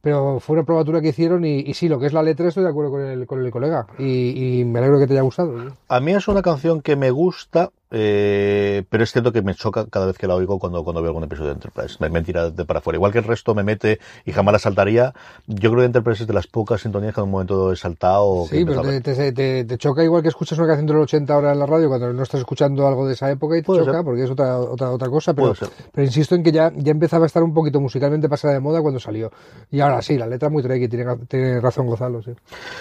pero 0.00 0.40
fue 0.40 0.54
una 0.54 0.64
probatura 0.64 1.00
que 1.00 1.08
hicieron 1.08 1.44
y, 1.44 1.72
sí, 1.74 1.88
lo 1.88 1.98
que 1.98 2.06
es 2.06 2.12
la 2.12 2.22
letra 2.22 2.48
estoy 2.48 2.64
de 2.64 2.70
acuerdo 2.70 2.90
con 2.90 3.02
el, 3.02 3.26
con 3.26 3.44
el 3.44 3.50
colega. 3.50 3.86
Y, 3.98 4.60
y 4.60 4.64
me 4.64 4.78
alegro 4.78 4.98
que 4.98 5.06
te 5.06 5.12
haya 5.12 5.22
gustado. 5.22 5.54
A 5.88 6.00
mí 6.00 6.12
es 6.12 6.28
una 6.28 6.42
canción 6.42 6.80
que 6.80 6.96
me 6.96 7.10
gusta, 7.10 7.70
eh, 7.90 8.84
pero 8.88 9.04
es 9.04 9.12
cierto 9.12 9.32
que 9.32 9.42
me 9.42 9.54
choca 9.54 9.86
cada 9.86 10.06
vez 10.06 10.16
que 10.18 10.26
la 10.26 10.34
oigo 10.34 10.58
cuando, 10.58 10.82
cuando 10.84 11.02
veo 11.02 11.10
algún 11.10 11.24
episodio 11.24 11.48
de 11.48 11.54
Enterprise. 11.54 11.96
Me, 12.00 12.08
me 12.08 12.22
tira 12.22 12.50
de 12.50 12.64
para 12.64 12.78
afuera. 12.78 12.96
Igual 12.96 13.12
que 13.12 13.18
el 13.18 13.24
resto 13.24 13.54
me 13.54 13.62
mete 13.62 13.98
y 14.24 14.32
jamás 14.32 14.52
la 14.52 14.58
saltaría. 14.58 15.12
Yo 15.46 15.70
creo 15.70 15.80
que 15.80 15.86
Enterprise 15.86 16.22
es 16.22 16.26
de 16.26 16.34
las 16.34 16.46
pocas 16.46 16.80
sintonías 16.82 17.14
que 17.14 17.20
en 17.20 17.24
un 17.24 17.30
momento 17.30 17.72
he 17.72 17.76
saltado. 17.76 18.24
o 18.24 18.48
que 18.48 18.58
Sí, 18.58 18.64
pero 18.64 18.82
te, 18.82 19.00
te- 19.00 19.32
te- 19.32 19.64
te 19.64 19.78
choca 19.78 20.04
igual 20.04 20.22
que 20.22 20.28
escuchas 20.28 20.58
una 20.58 20.68
canción 20.68 20.86
de 20.86 20.92
los 20.94 21.02
80 21.04 21.34
ahora 21.34 21.52
en 21.52 21.58
la 21.58 21.66
radio 21.66 21.88
cuando 21.88 22.12
no 22.12 22.22
estás 22.22 22.40
escuchando 22.40 22.86
algo 22.86 23.06
de 23.06 23.14
esa 23.14 23.30
época 23.30 23.56
y 23.56 23.60
te 23.60 23.66
Puede 23.66 23.80
choca 23.80 23.92
ser. 23.98 24.04
porque 24.04 24.24
es 24.24 24.30
otra, 24.30 24.58
otra, 24.58 24.90
otra 24.90 25.08
cosa. 25.08 25.34
Pero, 25.34 25.54
pero 25.92 26.04
insisto 26.06 26.34
en 26.34 26.42
que 26.42 26.52
ya, 26.52 26.72
ya 26.76 26.92
empezaba 26.92 27.24
a 27.24 27.26
estar 27.26 27.42
un 27.42 27.54
poquito 27.54 27.80
musicalmente 27.80 28.28
pasada 28.28 28.54
de 28.54 28.60
moda 28.60 28.80
cuando 28.82 29.00
salió. 29.00 29.30
Y 29.70 29.80
ahora 29.80 30.00
sí, 30.02 30.16
la 30.16 30.26
letra 30.26 30.48
muy 30.48 30.62
tricky, 30.62 30.88
tiene, 30.88 31.16
tiene 31.28 31.60
razón 31.60 31.86
Gonzalo. 31.86 32.22
Sí. 32.22 32.32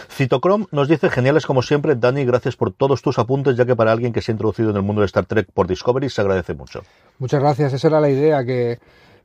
Citocrom 0.10 0.65
nos 0.72 0.88
dice, 0.88 1.10
geniales 1.10 1.45
como 1.45 1.62
siempre, 1.62 1.95
Dani, 1.95 2.26
gracias 2.26 2.56
por 2.56 2.72
todos 2.72 3.02
tus 3.02 3.19
apuntes, 3.19 3.56
ya 3.58 3.65
que 3.65 3.76
para 3.76 3.91
alguien 3.91 4.13
que 4.13 4.22
se 4.22 4.32
ha 4.32 4.34
introducido 4.34 4.69
en 4.72 4.76
el 4.78 4.84
mundo 4.84 4.99
de 5.02 5.08
Star 5.08 5.26
Trek 5.26 5.50
por 5.54 5.68
Discovery 5.68 6.10
se 6.10 6.22
agradece 6.22 6.54
mucho. 6.54 6.82
Muchas 7.20 7.40
gracias, 7.42 7.74
esa 7.74 7.88
era 7.88 8.00
la 8.00 8.10
idea, 8.10 8.44
que, 8.46 8.80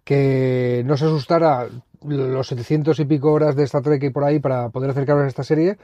que 0.04 0.82
no 0.84 0.96
se 0.96 1.06
asustara 1.06 1.68
los 2.02 2.46
700 2.46 2.98
y 3.00 3.04
pico 3.04 3.32
horas 3.32 3.56
de 3.56 3.64
Star 3.64 3.82
Trek 3.82 4.02
y 4.02 4.10
por 4.10 4.24
ahí 4.24 4.40
para 4.40 4.68
poder 4.70 4.90
acercarnos 4.90 5.24
a 5.24 5.28
esta 5.28 5.44
serie. 5.44 5.78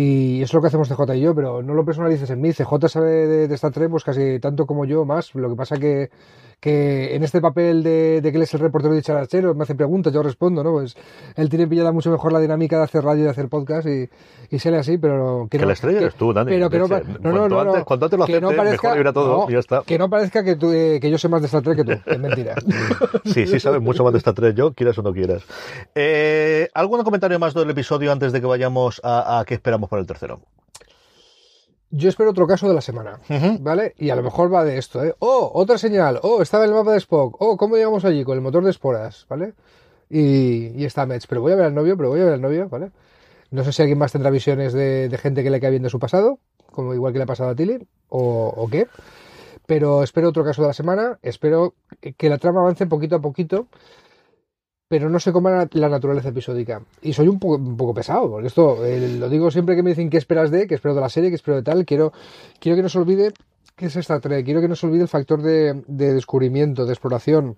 Y 0.00 0.42
es 0.42 0.52
lo 0.54 0.60
que 0.60 0.68
hacemos 0.68 0.88
CJ 0.88 1.16
y 1.16 1.20
yo, 1.22 1.34
pero 1.34 1.60
no 1.62 1.74
lo 1.74 1.84
personalices 1.84 2.30
en 2.30 2.40
mí. 2.40 2.52
CJ 2.52 2.88
sabe 2.88 3.26
de, 3.26 3.48
de 3.48 3.54
Star 3.56 3.72
Trek 3.72 3.90
pues 3.90 4.04
casi 4.04 4.38
tanto 4.38 4.64
como 4.66 4.84
yo, 4.84 5.04
más. 5.04 5.34
Lo 5.34 5.48
que 5.50 5.56
pasa 5.56 5.76
que, 5.76 6.10
que 6.60 7.16
en 7.16 7.24
este 7.24 7.40
papel 7.40 7.82
de, 7.82 8.20
de 8.20 8.30
que 8.30 8.36
él 8.36 8.42
es 8.44 8.54
el 8.54 8.60
reportero 8.60 8.94
de 8.94 9.02
charachero, 9.02 9.54
me 9.56 9.64
hace 9.64 9.74
preguntas, 9.74 10.12
yo 10.12 10.22
respondo, 10.22 10.62
¿no? 10.62 10.70
Pues 10.72 10.96
él 11.34 11.48
tiene 11.48 11.66
pillada 11.66 11.90
mucho 11.90 12.10
mejor 12.12 12.32
la 12.32 12.38
dinámica 12.38 12.78
de 12.78 12.84
hacer 12.84 13.02
radio 13.02 13.22
y 13.22 13.24
de 13.24 13.30
hacer 13.30 13.48
podcast 13.48 13.88
y, 13.88 14.08
y 14.50 14.58
sale 14.60 14.76
así, 14.78 14.98
pero 14.98 15.48
Que 15.50 15.58
la 15.58 15.72
estrella 15.72 15.98
eres 15.98 16.14
tú, 16.14 16.32
Dani. 16.32 16.48
Pero 16.52 16.70
que 16.70 16.78
no, 16.78 16.86
no, 16.88 16.98
no, 17.20 17.32
no, 17.32 17.48
no, 17.48 17.60
antes- 17.72 17.84
cuanto 17.84 18.04
antes 18.06 18.18
lo 18.20 18.26
que 18.26 18.40
no 18.40 18.48
acepte, 18.50 18.64
parezca, 18.64 18.94
mejor 18.94 19.12
todo, 19.12 19.38
no, 19.46 19.50
y 19.50 19.52
ya 19.54 19.58
está. 19.58 19.82
que 19.84 19.98
no 19.98 20.08
parezca 20.08 20.44
que, 20.44 20.54
tú, 20.54 20.70
eh, 20.72 20.98
que 21.00 21.10
yo 21.10 21.18
sé 21.18 21.28
más 21.28 21.40
de 21.40 21.46
Star 21.46 21.62
Trek 21.62 21.76
que 21.78 21.84
tú, 21.84 21.92
es 22.10 22.18
mentira. 22.20 22.54
Sí, 23.24 23.46
sí, 23.48 23.58
sabes 23.58 23.80
mucho 23.80 24.04
más 24.04 24.12
de 24.12 24.18
Star 24.18 24.34
Trek, 24.34 24.54
yo, 24.54 24.72
quieras 24.74 24.96
o 24.98 25.02
no 25.02 25.12
quieras. 25.12 25.42
Eh, 25.94 26.68
¿Algún 26.74 27.02
comentario 27.02 27.38
más 27.38 27.54
del 27.54 27.70
episodio 27.70 28.12
antes 28.12 28.32
de 28.32 28.40
que 28.40 28.46
vayamos 28.46 29.00
a, 29.02 29.40
a 29.40 29.44
qué 29.44 29.54
esperamos 29.54 29.87
para 29.88 30.00
el 30.00 30.06
tercero? 30.06 30.40
Yo 31.90 32.10
espero 32.10 32.30
otro 32.30 32.46
caso 32.46 32.68
de 32.68 32.74
la 32.74 32.82
semana, 32.82 33.18
¿vale? 33.60 33.94
Y 33.96 34.10
a 34.10 34.16
lo 34.16 34.22
mejor 34.22 34.52
va 34.52 34.62
de 34.62 34.76
esto, 34.76 35.02
¿eh? 35.02 35.14
Oh, 35.20 35.50
otra 35.54 35.78
señal. 35.78 36.20
Oh, 36.22 36.42
estaba 36.42 36.64
en 36.64 36.70
el 36.70 36.76
mapa 36.76 36.92
de 36.92 36.98
Spock. 36.98 37.36
Oh, 37.40 37.56
¿cómo 37.56 37.76
llegamos 37.76 38.04
allí? 38.04 38.24
Con 38.24 38.36
el 38.36 38.42
motor 38.42 38.62
de 38.62 38.70
esporas, 38.70 39.24
¿vale? 39.30 39.54
Y, 40.10 40.66
y 40.78 40.84
está 40.84 41.06
Metz. 41.06 41.26
Pero 41.26 41.40
voy 41.40 41.52
a 41.52 41.56
ver 41.56 41.64
al 41.64 41.74
novio, 41.74 41.96
pero 41.96 42.10
voy 42.10 42.20
a 42.20 42.24
ver 42.24 42.34
al 42.34 42.42
novio, 42.42 42.68
¿vale? 42.68 42.90
No 43.50 43.64
sé 43.64 43.72
si 43.72 43.80
alguien 43.80 43.98
más 43.98 44.12
tendrá 44.12 44.30
visiones 44.30 44.74
de, 44.74 45.08
de 45.08 45.18
gente 45.18 45.42
que 45.42 45.48
le 45.48 45.60
cae 45.60 45.70
bien 45.70 45.82
de 45.82 45.88
su 45.88 45.98
pasado, 45.98 46.38
como 46.72 46.92
igual 46.92 47.14
que 47.14 47.20
le 47.20 47.24
ha 47.24 47.26
pasado 47.26 47.48
a 47.48 47.54
Tilly, 47.54 47.78
o, 48.10 48.52
o 48.54 48.68
qué. 48.68 48.86
Pero 49.64 50.02
espero 50.02 50.28
otro 50.28 50.44
caso 50.44 50.60
de 50.60 50.68
la 50.68 50.74
semana. 50.74 51.18
Espero 51.22 51.72
que 52.18 52.28
la 52.28 52.36
trama 52.36 52.60
avance 52.60 52.86
poquito 52.86 53.16
a 53.16 53.20
poquito 53.20 53.66
pero 54.88 55.10
no 55.10 55.20
sé 55.20 55.32
cómo 55.32 55.50
era 55.50 55.68
la 55.72 55.88
naturaleza 55.88 56.30
episódica. 56.30 56.80
Y 57.02 57.12
soy 57.12 57.28
un 57.28 57.38
poco, 57.38 57.56
un 57.56 57.76
poco 57.76 57.92
pesado, 57.94 58.30
porque 58.30 58.46
esto 58.48 58.84
eh, 58.84 59.16
lo 59.18 59.28
digo 59.28 59.50
siempre 59.50 59.76
que 59.76 59.82
me 59.82 59.90
dicen 59.90 60.08
qué 60.08 60.16
esperas 60.16 60.50
de, 60.50 60.66
qué 60.66 60.74
espero 60.74 60.94
de 60.94 61.00
la 61.02 61.10
serie, 61.10 61.28
qué 61.28 61.36
espero 61.36 61.56
de 61.58 61.62
tal. 61.62 61.84
Quiero, 61.84 62.12
quiero 62.58 62.76
que 62.76 62.82
no 62.82 62.88
se 62.88 62.98
olvide 62.98 63.32
qué 63.76 63.86
es 63.86 63.96
Star 63.96 64.20
Trek, 64.20 64.44
quiero 64.44 64.60
que 64.62 64.68
no 64.68 64.74
se 64.76 64.86
olvide 64.86 65.02
el 65.02 65.08
factor 65.08 65.42
de, 65.42 65.82
de 65.86 66.14
descubrimiento, 66.14 66.86
de 66.86 66.92
exploración. 66.92 67.56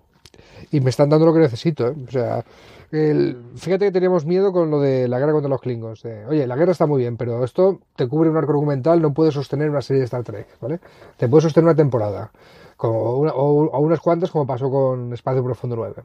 Y 0.71 0.81
me 0.81 0.89
están 0.89 1.09
dando 1.09 1.25
lo 1.25 1.33
que 1.33 1.39
necesito, 1.39 1.87
¿eh? 1.87 1.95
O 2.07 2.11
sea, 2.11 2.43
el- 2.91 3.37
fíjate 3.55 3.85
que 3.85 3.91
teníamos 3.91 4.25
miedo 4.25 4.51
con 4.51 4.69
lo 4.69 4.79
de 4.81 5.07
la 5.07 5.17
guerra 5.17 5.31
contra 5.31 5.49
los 5.49 5.61
Klingons. 5.61 6.03
de, 6.03 6.25
Oye, 6.25 6.45
la 6.47 6.55
guerra 6.57 6.73
está 6.73 6.85
muy 6.85 6.99
bien, 6.99 7.15
pero 7.17 7.43
esto 7.45 7.79
te 7.95 8.07
cubre 8.07 8.29
un 8.29 8.37
arco 8.37 8.51
argumental, 8.51 9.01
no 9.01 9.13
puede 9.13 9.31
sostener 9.31 9.69
una 9.69 9.81
serie 9.81 9.99
de 10.01 10.05
Star 10.05 10.23
Trek, 10.23 10.47
¿vale? 10.59 10.79
Te 11.17 11.27
puede 11.29 11.41
sostener 11.43 11.65
una 11.69 11.75
temporada, 11.75 12.31
como 12.77 13.15
una- 13.17 13.31
o, 13.33 13.65
o 13.67 13.79
unas 13.79 13.99
cuantas, 14.01 14.29
como 14.31 14.45
pasó 14.45 14.69
con 14.69 15.13
Espacio 15.13 15.43
Profundo 15.43 15.75
9. 15.77 15.95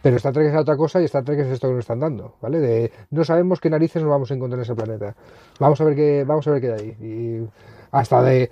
Pero 0.00 0.16
Star 0.16 0.32
Trek 0.32 0.48
es 0.48 0.56
otra 0.56 0.76
cosa 0.76 1.00
y 1.00 1.04
Star 1.04 1.24
Trek 1.24 1.40
es 1.40 1.48
esto 1.48 1.68
que 1.68 1.74
nos 1.74 1.80
están 1.80 2.00
dando, 2.00 2.36
¿vale? 2.40 2.60
De, 2.60 2.92
no 3.10 3.24
sabemos 3.24 3.60
qué 3.60 3.68
narices 3.68 4.02
nos 4.02 4.10
vamos 4.10 4.30
a 4.30 4.34
encontrar 4.34 4.58
en 4.58 4.62
ese 4.62 4.74
planeta. 4.74 5.16
Vamos 5.58 5.80
a 5.80 5.84
ver 5.84 5.96
qué, 5.96 6.24
vamos 6.24 6.46
a 6.46 6.52
ver 6.52 6.60
qué 6.60 6.72
hay 6.72 6.80
ahí. 6.80 7.06
Y 7.06 7.48
hasta 7.90 8.22
de 8.22 8.50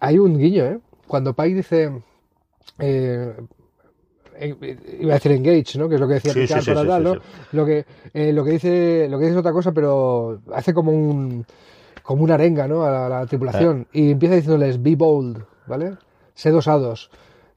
hay 0.00 0.18
un 0.18 0.38
guiño, 0.38 0.64
¿eh? 0.64 0.78
Cuando 1.06 1.34
Pike 1.34 1.54
dice. 1.54 1.92
Eh, 2.78 3.34
eh, 4.34 4.76
iba 5.00 5.12
a 5.12 5.14
decir 5.14 5.32
engage, 5.32 5.78
¿no? 5.78 5.88
Que 5.88 5.96
es 5.96 6.00
lo 6.00 6.08
que 6.08 6.14
decía 6.14 6.32
Sí, 6.32 6.40
Picard 6.40 6.60
sí, 6.60 6.64
sí, 6.64 6.74
para 6.74 6.88
tal, 6.88 7.04
¿no? 7.04 7.14
Lo 7.52 7.66
que 7.66 7.84
eh, 8.14 8.32
lo 8.32 8.44
que 8.44 8.52
dice 8.52 9.08
lo 9.10 9.18
que 9.18 9.24
dice 9.24 9.34
es 9.34 9.40
otra 9.40 9.52
cosa, 9.52 9.72
pero 9.72 10.40
hace 10.52 10.72
como 10.72 10.90
un 10.90 11.44
como 12.02 12.24
una 12.24 12.34
arenga, 12.34 12.66
¿no? 12.66 12.82
A 12.82 12.90
la, 12.90 13.06
a 13.06 13.08
la 13.08 13.26
tripulación 13.26 13.86
y 13.92 14.10
empieza 14.10 14.34
diciéndoles 14.34 14.82
be 14.82 14.96
bold, 14.96 15.44
¿vale? 15.66 15.96
Sed 16.34 16.56
osados. 16.56 17.10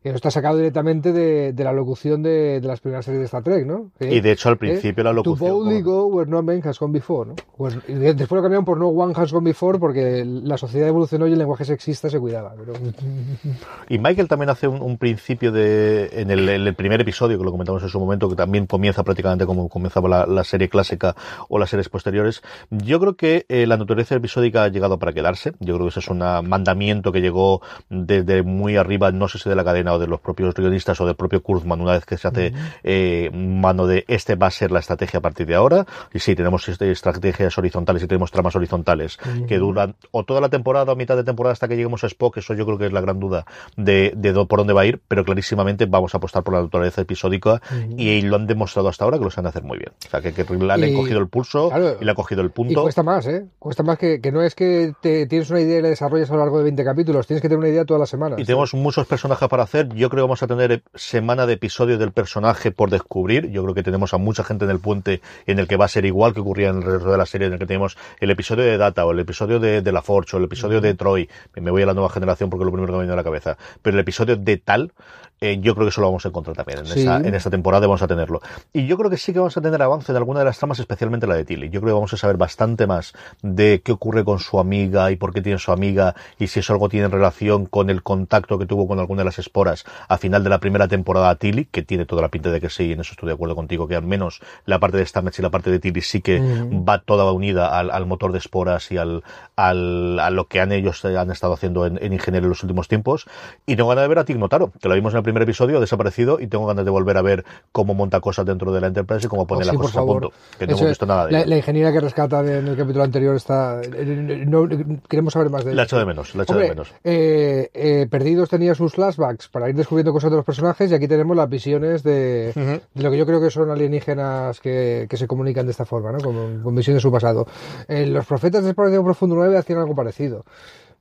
Que 0.06 0.12
está 0.15 0.30
sacado 0.30 0.58
directamente 0.58 1.12
de, 1.12 1.52
de 1.54 1.63
la 1.63 1.74
locución 1.74 2.22
de, 2.22 2.60
de 2.62 2.68
las 2.68 2.80
primeras 2.80 3.06
series 3.06 3.22
de 3.22 3.26
Star 3.26 3.41
Trek, 3.41 3.65
¿no? 3.65 3.89
Que- 3.98 4.13
Y 4.13 4.22
de 4.22 4.34
hecho, 4.34 4.50
al 4.50 4.54
¿eh? 4.54 4.58
principio 4.58 5.04
la 5.04 5.10
To 5.10 5.15
locución. 5.15 5.50
boldly 5.50 5.82
como- 5.82 6.02
go 6.04 6.06
where 6.15 6.30
no 6.30 6.44
man 6.44 6.62
has 6.63 6.78
gone 6.80 6.94
before, 6.94 7.30
¿no? 7.32 7.36
Pues- 7.58 7.76
y 7.88 7.94
de- 7.94 8.13
después 8.13 8.38
lo 8.38 8.44
cambiaron 8.44 8.65
por 8.65 8.78
no 8.78 8.89
one 8.89 9.13
has 9.15 9.32
gone 9.34 9.46
before 9.50 9.80
porque 9.80 10.24
la 10.24 10.58
sociedad 10.58 10.88
evolucionó 10.89 11.26
y 11.28 11.32
el 11.34 11.39
lenguaje 11.39 11.65
sexista 11.65 12.08
se 12.10 12.20
cuidaba. 12.20 12.54
Pero... 12.56 12.74
Y 13.89 13.98
Michael 13.98 14.28
también 14.28 14.50
hace 14.52 14.68
un, 14.68 14.82
un 14.82 14.98
principio 15.00 15.52
de, 15.52 16.10
en 16.13 16.30
el, 16.30 16.48
en 16.50 16.68
el 16.68 16.76
primer 16.76 17.02
episodio, 17.02 17.38
que 17.39 17.44
lo 17.44 17.52
comentamos 17.52 17.82
en 17.82 17.89
su 17.89 18.00
momento, 18.00 18.30
que 18.30 18.36
también 18.36 18.68
comienza 18.68 19.04
prácticamente 19.04 19.46
como 19.48 19.70
comenzaba 19.70 20.08
la, 20.08 20.26
la 20.28 20.44
serie 20.44 20.70
clásica 20.70 21.15
o 21.50 21.58
las 21.58 21.70
series 21.72 21.89
posteriores. 21.89 22.44
Yo 22.70 23.00
creo 23.00 23.15
que 23.15 23.46
eh, 23.50 23.65
la 23.65 23.78
naturaleza 23.78 24.13
episódica 24.15 24.63
ha 24.65 24.68
llegado 24.70 25.00
para 25.00 25.13
quedarse. 25.13 25.54
Yo 25.60 25.74
creo 25.76 25.86
que 25.88 25.89
ese 25.89 26.00
es 26.02 26.08
un 26.10 26.20
mandamiento 26.20 27.12
que 27.12 27.22
llegó 27.22 27.62
desde 27.89 28.44
muy 28.44 28.76
arriba, 28.78 29.12
no 29.12 29.28
sé 29.28 29.39
si 29.39 29.50
de 29.50 29.56
la 29.56 29.63
cadena 29.63 29.95
o 29.96 30.00
de 30.00 30.08
los 30.08 30.20
propios 30.20 30.54
guionistas 30.54 31.00
o 31.02 31.06
del 31.06 31.16
propio 31.16 31.42
Kurzman, 31.42 31.82
una 31.82 31.94
vez 31.94 32.06
que 32.06 32.18
se 32.18 32.28
hace 32.28 32.54
eh, 32.84 33.30
mano 33.34 33.88
de 33.88 34.06
este 34.08 34.36
va 34.36 34.48
a 34.48 34.52
ser 34.52 34.72
la 34.72 34.80
estrategia 34.80 35.20
a 35.20 35.22
partir 35.22 35.48
de 35.48 35.56
ahora. 35.56 35.86
Y 36.14 36.20
sí, 36.20 36.36
tenemos 36.36 36.68
estrategias 36.70 37.58
horizontales 37.58 38.04
y 38.04 38.08
tenemos 38.08 38.32
tramas 38.32 38.56
horizontales 38.56 39.18
que 39.48 39.58
duran 39.58 39.96
o 40.12 40.24
toda 40.24 40.42
la 40.42 40.50
temporada 40.50 40.92
o 40.92 40.96
mitad 40.96 41.16
de 41.16 41.24
temporada 41.24 41.54
hasta 41.54 41.68
que 41.68 41.76
lleguemos 41.76 42.04
a 42.04 42.08
Spock. 42.08 42.38
Eso 42.38 42.54
yo 42.54 42.66
creo 42.66 42.78
que 42.78 42.86
es 42.88 42.94
la 42.94 43.02
gran 43.02 43.20
duda 43.20 43.46
de, 43.78 44.14
por 44.48 44.60
dónde 44.60 44.74
va 44.74 44.82
a 44.82 44.86
ir, 44.86 45.02
pero 45.08 45.24
clarísimamente 45.24 45.86
vamos 45.86 46.14
a 46.14 46.18
apostar 46.18 46.44
por 46.44 46.54
la 46.54 46.62
naturaleza 46.62 47.02
episódica 47.02 47.62
y 47.98 48.22
lo 48.22 48.36
han 48.36 48.48
demostrado 48.48 48.90
hasta 48.90 49.04
ahora 49.06 49.18
que 49.18 49.24
lo 49.24 49.32
saben 49.32 49.48
hacer 49.48 49.64
muy 49.64 49.78
bien. 49.78 49.92
O 50.06 50.10
sea, 50.10 50.22
que, 50.22 50.34
que 50.34 50.44
le 50.56 50.72
han 50.74 50.84
Y- 50.84 50.94
cogido 50.96 51.20
el 51.20 51.28
pulso 51.28 51.70
claro, 51.70 51.98
y 52.00 52.06
le 52.06 52.12
han 52.12 52.16
cogido 52.16 52.42
el 52.42 52.48
Y 52.48 52.52
punto. 52.52 52.82
cuesta 52.82 53.04
más, 53.04 53.26
¿eh? 53.28 53.46
Cuesta 53.60 53.84
más 53.84 53.98
que, 53.98 54.20
que 54.22 54.32
no 54.32 54.42
es 54.42 54.56
que 54.56 54.94
te, 55.02 55.26
tienes 55.28 55.50
una 55.50 55.62
idea 55.62 55.80
y 55.80 55.82
la 55.82 55.90
desarrollas 55.90 56.30
a 56.30 56.34
lo 56.34 56.40
largo 56.40 56.58
de 56.60 56.66
20 56.66 56.84
capítulos, 56.84 57.28
tienes 57.28 57.42
que 57.42 57.48
tener 57.48 57.60
una 57.60 57.70
idea 57.70 57.86
todas 57.86 58.00
las 58.00 58.10
semanas. 58.10 58.40
Y 58.40 58.46
tenemos 58.46 58.74
muchos 58.74 59.06
personajes 59.08 59.48
para 59.48 59.64
hacer. 59.64 59.85
Yo 59.93 60.10
creo 60.10 60.21
que 60.24 60.28
vamos 60.28 60.41
a 60.43 60.48
tener 60.48 60.84
semana 60.93 61.45
de 61.45 61.54
episodios 61.54 62.00
del 62.00 62.12
personaje 62.12 62.71
por 62.71 62.89
descubrir. 62.89 63.50
Yo 63.52 63.63
creo 63.63 63.76
que 63.76 63.84
tenemos 63.84 64.13
a 64.13 64.17
mucha 64.17 64.43
gente 64.43 64.65
en 64.65 64.71
el 64.71 64.80
puente 64.80 65.21
en 65.45 65.60
el 65.60 65.67
que 65.67 65.78
va 65.78 65.86
a 65.86 65.89
ser 65.89 66.06
igual 66.06 66.34
que 66.34 66.39
ocurría 66.39 66.69
en 66.69 66.78
el 66.78 66.84
resto 66.84 67.12
de 67.12 67.17
la 67.17 67.26
serie, 67.26 67.48
en 67.48 67.54
el 67.54 67.60
que 67.60 67.65
tenemos 67.65 67.98
el 68.19 68.32
episodio 68.32 68.63
de 68.63 68.78
Data 68.78 69.06
o 69.06 69.12
el 69.12 69.19
episodio 69.19 69.60
de, 69.60 69.82
de 69.82 69.91
La 69.91 70.02
Forge 70.02 70.36
o 70.36 70.39
el 70.39 70.45
episodio 70.45 70.82
de 70.82 70.93
Troy. 70.93 71.30
Me 71.56 71.71
voy 71.71 71.84
a 71.84 71.86
la 71.86 71.93
nueva 71.93 72.10
generación 72.10 72.50
porque 72.50 72.63
es 72.63 72.65
lo 72.65 72.71
primero 72.71 72.93
que 72.93 72.98
me 72.98 73.04
viene 73.04 73.13
a 73.13 73.17
la 73.17 73.24
cabeza. 73.24 73.58
Pero 73.82 73.95
el 73.95 74.00
episodio 74.02 74.36
de 74.38 74.58
tal, 74.58 74.93
eh, 75.41 75.58
yo 75.60 75.76
creo 75.76 75.86
que 75.86 75.89
eso 75.89 76.00
lo 76.02 76.08
vamos 76.08 76.26
a 76.26 76.30
encontrar 76.30 76.56
también. 76.56 76.80
En, 76.80 76.86
Sí. 76.86 77.00
esta, 77.00 77.17
en 77.17 77.36
esta 77.36 77.50
temporada 77.50 77.86
vamos 77.88 78.02
a 78.02 78.08
tenerlo. 78.08 78.41
Y 78.71 78.88
yo 78.88 78.98
creo 78.98 79.10
que 79.10 79.17
sí 79.17 79.34
que 79.34 79.39
vamos 79.39 79.58
a 79.58 79.62
tener 79.62 79.82
avance 79.82 80.12
en 80.12 80.15
alguna 80.15 80.39
de 80.39 80.45
las 80.45 80.58
tramas, 80.58 80.80
especialmente 80.80 81.28
la 81.28 81.36
de 81.36 81.43
Tilly. 81.43 81.69
Yo 81.69 81.82
creo 81.82 81.89
que 81.91 81.95
vamos 81.95 82.13
a 82.13 82.17
saber 82.17 82.38
bastante 82.38 82.88
más 82.88 83.13
de 83.41 83.82
qué 83.84 83.91
ocurre 83.91 84.24
con 84.24 84.39
su 84.39 84.60
amiga 84.60 85.12
y 85.12 85.17
por 85.17 85.34
qué 85.34 85.41
tiene 85.41 85.60
su 85.60 85.71
amiga 85.74 86.15
y 86.39 86.48
si 86.48 86.62
eso 86.62 86.71
algo 86.74 86.88
tiene 86.88 87.10
relación 87.10 87.65
con 87.65 87.89
el 87.89 88.02
contacto 88.02 88.58
que 88.58 88.65
tuvo 88.65 88.88
con 88.88 89.00
alguna 89.00 89.21
de 89.21 89.26
las 89.26 89.39
esporas 89.39 89.75
a 90.08 90.18
final 90.18 90.44
de 90.44 90.50
la 90.50 90.60
primera 90.60 90.88
temporada 90.88 91.36
Tilly, 91.36 91.66
que 91.66 91.82
tiene 91.82 92.06
toda 92.06 92.22
la 92.22 92.30
pinta 92.30 92.52
de 92.52 92.62
que 92.62 92.70
sí, 92.70 92.84
y 92.86 92.92
en 92.94 93.02
eso 93.02 93.12
estoy 93.12 93.28
de 93.28 93.34
acuerdo 93.34 93.56
contigo, 93.56 93.88
que 93.88 93.96
al 93.96 94.04
menos 94.06 94.40
la 94.66 94.80
parte 94.80 94.98
de 94.98 95.06
Stamets 95.06 95.40
y 95.40 95.42
la 95.42 95.50
parte 95.50 95.72
de 95.72 95.80
Tilly 95.80 96.02
sí 96.02 96.22
que 96.22 96.40
va 96.88 97.00
toda 97.00 97.32
unida 97.32 97.78
al, 97.78 97.92
al 97.92 98.06
motor 98.06 98.32
de 98.32 98.38
esporas 98.38 98.92
y 98.92 98.98
al, 98.98 99.24
al, 99.56 100.20
a 100.20 100.30
lo 100.30 100.48
que 100.48 100.60
han 100.62 100.72
ellos 100.72 101.04
eh, 101.06 101.18
han 101.18 101.32
estado 101.32 101.54
haciendo 101.54 101.86
en, 101.86 101.98
en 102.02 102.14
Ingeniero 102.14 102.46
en 102.46 102.50
los 102.50 102.64
últimos 102.64 102.88
tiempos. 102.88 103.26
Y 103.66 103.76
tengo 103.76 103.90
ganas 103.90 104.04
de 104.04 104.08
ver 104.10 104.20
a 104.20 104.26
Tig 104.26 104.38
Notaro, 104.38 104.72
que 104.82 104.88
lo 104.88 104.96
vimos 104.96 105.14
en 105.14 105.18
el 105.18 105.24
primer 105.24 105.44
episodio, 105.44 105.78
ha 105.78 105.82
desaparecido, 105.82 106.40
y 106.40 106.48
tengo 106.48 106.66
ganas 106.66 106.86
de 106.86 106.92
volver 106.92 107.18
a 107.18 107.22
ver 107.22 107.44
cómo 107.72 107.94
monta 107.94 108.20
cosas 108.20 108.46
dentro 108.46 108.72
de 108.72 108.82
la 108.82 108.88
Enterprise 108.88 109.26
y 109.26 109.30
cómo 109.30 109.48
pone 109.48 109.64
Oh, 109.64 109.66
las 109.66 109.72
sí, 109.76 109.78
cosas 109.78 109.98
a 109.98 110.06
punto. 110.06 110.32
Que 110.60 110.68
no 110.68 110.74
Eso 110.74 110.82
hemos 110.84 110.90
visto 110.92 111.06
nada 111.06 111.26
de 111.28 111.32
la, 111.32 111.46
la 111.46 111.58
ingeniera 111.58 111.92
que 111.92 112.00
rescata 112.02 112.40
en 112.42 112.68
el 112.68 112.76
capítulo 112.78 113.04
anterior 113.04 113.36
está. 113.36 113.82
eh, 113.82 114.44
no- 114.48 114.68
queremos 115.10 115.34
saber 115.34 115.50
más 115.50 115.64
de 115.64 115.72
ella. 115.72 115.78
La 115.78 115.84
echo 115.84 115.98
de 115.98 116.06
menos, 116.06 116.36
la 116.36 116.44
echo 116.44 116.52
Hombre, 116.54 116.68
de 116.68 116.70
menos. 116.76 116.94
eh, 117.04 117.70
eh, 117.74 118.08
Perdidos 118.10 118.50
tenía 118.50 118.76
sus 118.76 118.94
flashbacks 118.94 119.48
para 119.56 119.70
ir 119.70 119.76
descubriendo 119.78 120.12
cosas 120.12 120.32
de 120.32 120.36
los 120.36 120.46
personajes 120.46 120.91
y 120.91 120.96
aquí 120.96 121.08
tenemos 121.08 121.34
las 121.38 121.50
visiones 121.50 122.04
de, 122.04 122.52
de 122.94 123.02
lo 123.02 123.10
que 123.10 123.18
yo 123.18 123.26
creo 123.26 123.39
que 123.39 123.50
son 123.50 123.72
alienígenas 123.72 124.60
que, 124.60 125.08
que 125.10 125.15
se 125.15 125.28
comunican 125.28 125.65
de 125.65 125.72
esta 125.72 125.86
forma, 125.86 126.12
¿no? 126.12 126.18
Con, 126.18 126.62
con 126.62 126.76
visiones 126.76 126.98
de 126.98 127.08
su 127.08 127.10
pasado. 127.10 127.48
Eh, 127.88 128.06
los 128.06 128.26
profetas 128.26 128.65
de 128.65 128.72
Exploración 128.72 129.06
Profundo 129.06 129.36
9 129.36 129.58
hacían 129.58 129.80
algo 129.80 129.96
parecido, 129.96 130.44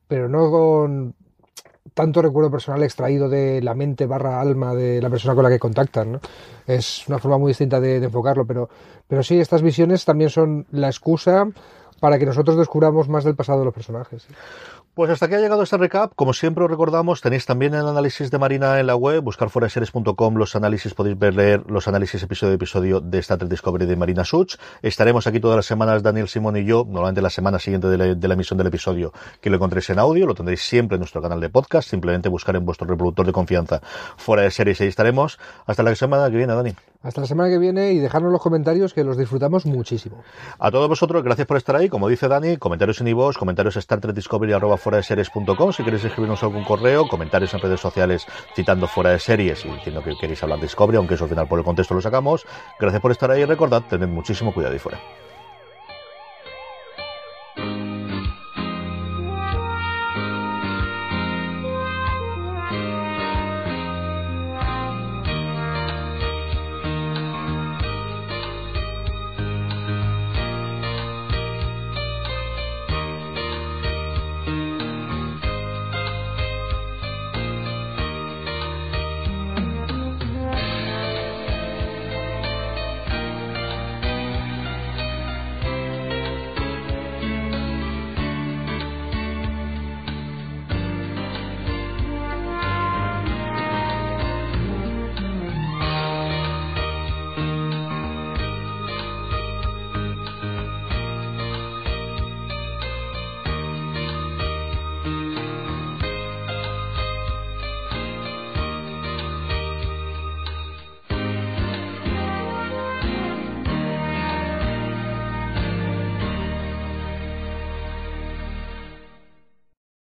pero 0.07 0.29
no 0.29 0.53
con 0.53 1.17
tanto 1.95 2.23
recuerdo 2.23 2.49
personal 2.49 2.85
extraído 2.85 3.29
de 3.29 3.61
la 3.61 3.75
mente 3.75 4.07
barra 4.07 4.41
alma 4.41 4.73
de 4.73 5.03
la 5.03 5.11
persona 5.11 5.35
con 5.35 5.43
la 5.43 5.51
que 5.51 5.59
contactan, 5.59 6.13
¿no? 6.13 6.21
Es 6.65 7.09
una 7.09 7.19
forma 7.19 7.39
muy 7.39 7.51
distinta 7.51 7.81
de, 7.81 7.99
de 7.99 8.07
enfocarlo, 8.07 8.47
pero, 8.47 8.69
pero 9.09 9.25
sí, 9.25 9.37
estas 9.41 9.63
visiones 9.63 10.05
también 10.05 10.31
son 10.31 10.65
la 10.71 10.87
excusa 10.87 11.45
para 11.99 12.21
que 12.21 12.27
nosotros 12.27 12.57
descubramos 12.57 13.09
más 13.09 13.25
del 13.25 13.35
pasado 13.35 13.59
de 13.59 13.65
los 13.65 13.75
personajes. 13.75 14.29
Pues 14.95 15.11
hasta 15.11 15.27
aquí 15.27 15.35
ha 15.35 15.41
llegado 15.41 15.65
este 15.65 15.77
recap. 15.77 16.13
Como 16.15 16.33
siempre 16.33 16.63
os 16.63 16.71
recordamos, 16.71 17.21
tenéis 17.21 17.47
también 17.47 17.75
el 17.75 17.89
análisis 17.89 18.31
de 18.31 18.39
Marina 18.39 18.79
en 18.79 18.87
la 18.87 18.95
web, 18.95 19.23
buscar 19.23 19.49
los 19.53 20.55
análisis, 20.55 20.95
podéis 20.95 21.19
ver 21.19 21.35
leer 21.35 21.65
los 21.69 21.89
análisis 21.89 22.23
episodio 22.23 22.53
a 22.53 22.55
episodio 22.55 23.01
de 23.01 23.19
Star 23.19 23.39
Trek 23.39 23.51
Discovery 23.51 23.87
de 23.87 23.97
Marina 23.97 24.25
Such. 24.25 24.55
Estaremos 24.83 25.27
aquí 25.27 25.41
todas 25.41 25.57
las 25.57 25.67
semanas, 25.67 26.05
Daniel 26.05 26.29
Simón 26.29 26.57
y 26.59 26.65
yo, 26.65 26.85
normalmente 26.89 27.23
la 27.23 27.31
semana 27.31 27.59
siguiente 27.59 27.89
de 27.89 27.99
la, 27.99 28.15
de 28.15 28.29
la 28.29 28.35
emisión 28.35 28.57
del 28.57 28.69
episodio, 28.69 29.13
que 29.41 29.51
lo 29.51 29.57
encontréis 29.57 29.91
en 29.91 29.99
audio, 29.99 30.29
lo 30.29 30.35
tendréis 30.37 30.63
siempre 30.63 30.95
en 30.95 31.01
nuestro 31.01 31.21
canal 31.21 31.41
de 31.41 31.49
podcast, 31.49 31.91
simplemente 31.91 32.29
buscar 32.29 32.55
en 32.55 32.65
vuestro 32.65 32.87
reproductor 32.87 33.27
de 33.27 33.33
confianza 33.33 33.81
fuera 34.17 34.45
de 34.45 34.53
series 34.53 34.79
y 34.79 34.85
ahí 34.85 34.89
estaremos. 34.91 35.41
Hasta 35.67 35.83
la 35.83 35.93
semana 35.97 36.31
que 36.31 36.37
viene, 36.37 36.55
Dani. 36.55 36.73
Hasta 37.05 37.21
la 37.21 37.27
semana 37.27 37.51
que 37.51 37.59
viene 37.59 37.93
y 37.93 37.99
dejarnos 37.99 38.33
los 38.33 38.41
comentarios 38.41 38.95
que 38.95 39.05
los 39.05 39.19
disfrutamos 39.19 39.67
muchísimo. 39.67 40.25
A 40.59 40.71
todos 40.71 40.89
vosotros, 40.89 41.23
gracias 41.23 41.47
por 41.47 41.59
estar 41.59 41.77
ahí. 41.77 41.91
Como 41.91 42.09
dice 42.09 42.29
Dani, 42.29 42.57
comentarios 42.57 43.01
en 43.03 43.09
iVoox, 43.09 43.37
comentarios 43.37 43.77
en 43.77 43.81
Star 43.81 44.01
Trek 44.01 44.15
Discovery 44.15 44.55
arroba 44.55 44.79
fuera 44.79 44.97
de 44.97 45.03
series.com. 45.03 45.73
Si 45.73 45.85
queréis 45.85 46.05
escribirnos 46.05 46.43
algún 46.43 46.65
correo, 46.65 47.07
comentarios 47.07 47.53
en 47.53 47.61
redes 47.61 47.81
sociales 47.81 48.27
citando 48.57 48.87
fuera 48.89 49.11
de 49.11 49.19
series 49.19 49.65
y 49.67 49.71
diciendo 49.71 50.03
que 50.03 50.17
queréis 50.19 50.43
hablar 50.43 50.59
de 50.61 50.65
Discovery, 50.65 50.97
aunque 50.97 51.15
eso 51.15 51.25
al 51.25 51.31
final 51.31 51.47
por 51.47 51.59
el 51.59 51.65
contexto 51.65 51.95
lo 51.95 52.01
sacamos. 52.01 52.47
Gracias 52.81 53.03
por 53.03 53.11
estar 53.11 53.31
ahí 53.31 53.43
y 53.43 53.45
recordad, 53.45 53.83
tened 53.89 54.09
muchísimo 54.09 54.55
cuidado 54.55 54.73
ahí 54.73 54.79
fuera. 54.79 54.99